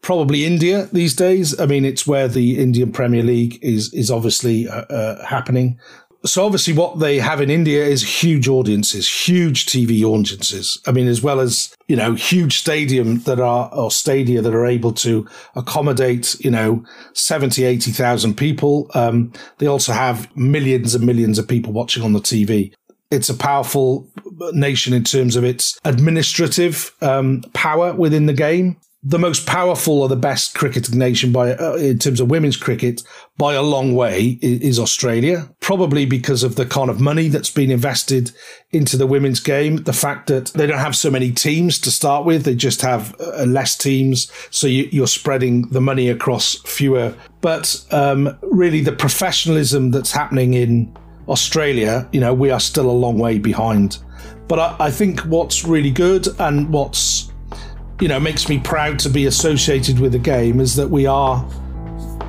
probably 0.02 0.46
India 0.46 0.90
these 0.92 1.16
days. 1.16 1.60
I 1.60 1.68
mean, 1.68 1.86
it's 1.86 2.08
where 2.08 2.28
the 2.28 2.58
Indian 2.60 2.92
Premier 2.92 3.22
League 3.22 3.60
is 3.62 3.94
is 3.94 4.10
obviously 4.10 4.68
uh, 4.68 4.82
uh, 4.82 5.26
happening 5.26 5.80
so 6.24 6.46
obviously 6.46 6.74
what 6.74 7.00
they 7.00 7.18
have 7.18 7.42
in 7.42 7.50
India 7.50 7.84
is 7.84 8.24
huge 8.24 8.48
audiences, 8.48 9.10
huge 9.10 9.66
TV 9.66 10.04
audiences. 10.04 10.80
I 10.86 10.92
mean, 10.92 11.08
as 11.08 11.22
well 11.22 11.40
as, 11.40 11.76
you 11.88 11.96
know, 11.96 12.14
huge 12.14 12.60
stadium 12.60 13.22
that 13.22 13.40
are, 13.40 13.74
or 13.74 13.90
stadia 13.90 14.42
that 14.42 14.54
are 14.54 14.66
able 14.66 14.94
to 14.94 15.28
accommodate, 15.56 16.40
you 16.40 16.52
know, 16.52 16.84
70, 17.14 17.64
80,000 17.64 18.36
people. 18.36 18.90
Um, 18.94 19.34
they 19.58 19.68
also 19.68 19.94
have 19.94 20.36
millions 20.36 20.94
and 20.94 21.06
millions 21.06 21.40
of 21.40 21.48
people 21.48 21.74
watching 21.74 22.04
on 22.04 22.14
the 22.14 22.20
TV. 22.20 22.72
It's 23.10 23.30
a 23.30 23.36
powerful 23.36 24.08
nation 24.54 24.94
in 24.94 25.04
terms 25.04 25.36
of 25.36 25.44
its 25.44 25.80
administrative 25.84 26.96
um, 27.02 27.42
power 27.54 27.94
within 27.94 28.28
the 28.28 28.34
game. 28.34 28.78
The 29.04 29.18
most 29.18 29.48
powerful 29.48 30.02
or 30.02 30.08
the 30.08 30.16
best 30.16 30.54
cricketing 30.54 31.00
nation 31.00 31.32
by 31.32 31.54
uh, 31.56 31.74
in 31.74 31.98
terms 31.98 32.20
of 32.20 32.30
women's 32.30 32.56
cricket 32.56 33.02
by 33.36 33.56
a 33.56 33.62
long 33.62 33.96
way 33.96 34.38
is 34.42 34.78
Australia. 34.78 35.50
Probably 35.60 36.06
because 36.06 36.44
of 36.44 36.56
the 36.56 36.68
kind 36.68 36.90
of 36.90 37.00
money 37.00 37.28
that's 37.28 37.50
been 37.50 37.72
invested 37.72 38.32
into 38.70 38.98
the 38.98 39.08
women's 39.08 39.40
game, 39.40 39.78
the 39.78 39.94
fact 39.94 40.28
that 40.28 40.48
they 40.48 40.68
don't 40.68 40.78
have 40.78 40.96
so 40.96 41.10
many 41.10 41.32
teams 41.32 41.80
to 41.80 41.90
start 41.90 42.26
with, 42.26 42.44
they 42.44 42.54
just 42.54 42.82
have 42.82 43.20
uh, 43.20 43.44
less 43.46 43.76
teams, 43.76 44.32
so 44.52 44.68
you, 44.68 45.04
are 45.04 45.08
spreading 45.08 45.68
the 45.70 45.82
money 45.82 46.08
across 46.08 46.56
fewer. 46.62 47.16
But 47.42 47.84
um, 47.90 48.38
really, 48.44 48.82
the 48.82 48.92
professionalism 48.92 49.90
that's 49.90 50.12
happening 50.12 50.54
in 50.54 50.96
Australia, 51.28 52.08
you 52.12 52.20
know, 52.20 52.36
we 52.36 52.52
are 52.52 52.60
still 52.60 52.90
a 52.90 52.92
long 52.92 53.18
way 53.18 53.40
behind. 53.40 53.98
But 54.48 54.60
I, 54.60 54.76
I 54.86 54.92
think 54.92 55.22
what's 55.22 55.64
really 55.64 55.92
good 55.92 56.28
and 56.40 56.70
what's 56.70 57.31
you 58.02 58.08
know 58.08 58.20
makes 58.20 58.50
me 58.50 58.58
proud 58.60 58.98
to 58.98 59.10
be 59.10 59.28
associated 59.28 60.00
with 60.00 60.12
the 60.12 60.20
game 60.20 60.60
is 60.60 60.76
that 60.76 60.90
we 60.90 61.06
are 61.06 61.48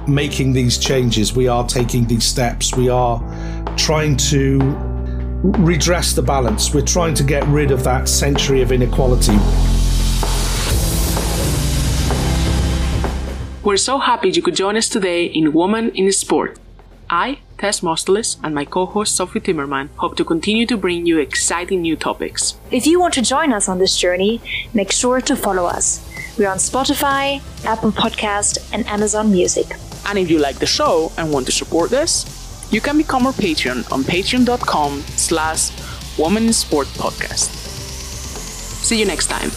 making 0.06 0.52
these 0.52 0.76
changes. 0.76 1.34
We 1.34 1.48
are 1.48 1.66
taking 1.66 2.06
these 2.06 2.24
steps. 2.24 2.74
We 2.74 2.90
are 2.90 3.18
trying 3.78 4.18
to 4.18 4.58
redress 5.42 6.12
the 6.12 6.22
balance. 6.22 6.74
We're 6.74 6.84
trying 6.84 7.14
to 7.14 7.24
get 7.24 7.46
rid 7.46 7.70
of 7.70 7.84
that 7.84 8.08
century 8.08 8.60
of 8.60 8.70
inequality. 8.70 9.32
We're 13.64 13.78
so 13.78 13.98
happy 13.98 14.28
you 14.28 14.42
could 14.42 14.56
join 14.56 14.76
us 14.76 14.90
today 14.90 15.24
in 15.24 15.52
woman 15.52 15.90
in 15.90 16.12
sport. 16.12 16.58
I 17.08 17.38
Tess 17.62 17.80
Mostelis, 17.80 18.38
and 18.42 18.56
my 18.56 18.64
co 18.64 18.86
host 18.86 19.14
Sophie 19.14 19.38
Timmerman 19.38 19.88
hope 19.96 20.16
to 20.16 20.24
continue 20.24 20.66
to 20.66 20.76
bring 20.76 21.06
you 21.06 21.20
exciting 21.20 21.82
new 21.82 21.94
topics. 21.94 22.56
If 22.72 22.88
you 22.88 22.98
want 22.98 23.14
to 23.14 23.22
join 23.22 23.52
us 23.52 23.68
on 23.68 23.78
this 23.78 23.96
journey, 23.96 24.40
make 24.74 24.90
sure 24.90 25.20
to 25.20 25.36
follow 25.36 25.66
us. 25.66 26.02
We're 26.36 26.50
on 26.50 26.58
Spotify, 26.58 27.40
Apple 27.64 27.92
Podcast, 27.92 28.58
and 28.72 28.84
Amazon 28.88 29.30
Music. 29.30 29.66
And 30.08 30.18
if 30.18 30.28
you 30.28 30.40
like 30.40 30.58
the 30.58 30.66
show 30.66 31.12
and 31.16 31.32
want 31.32 31.46
to 31.46 31.52
support 31.52 31.92
us, 31.92 32.26
you 32.72 32.80
can 32.80 32.96
become 32.96 33.28
our 33.28 33.32
Patreon 33.32 33.92
on 33.92 34.02
patreon.com 34.02 35.00
slash 35.14 35.70
woman 36.18 36.52
sport 36.52 36.88
podcast. 36.98 37.46
See 38.82 38.98
you 38.98 39.06
next 39.06 39.28
time. 39.28 39.52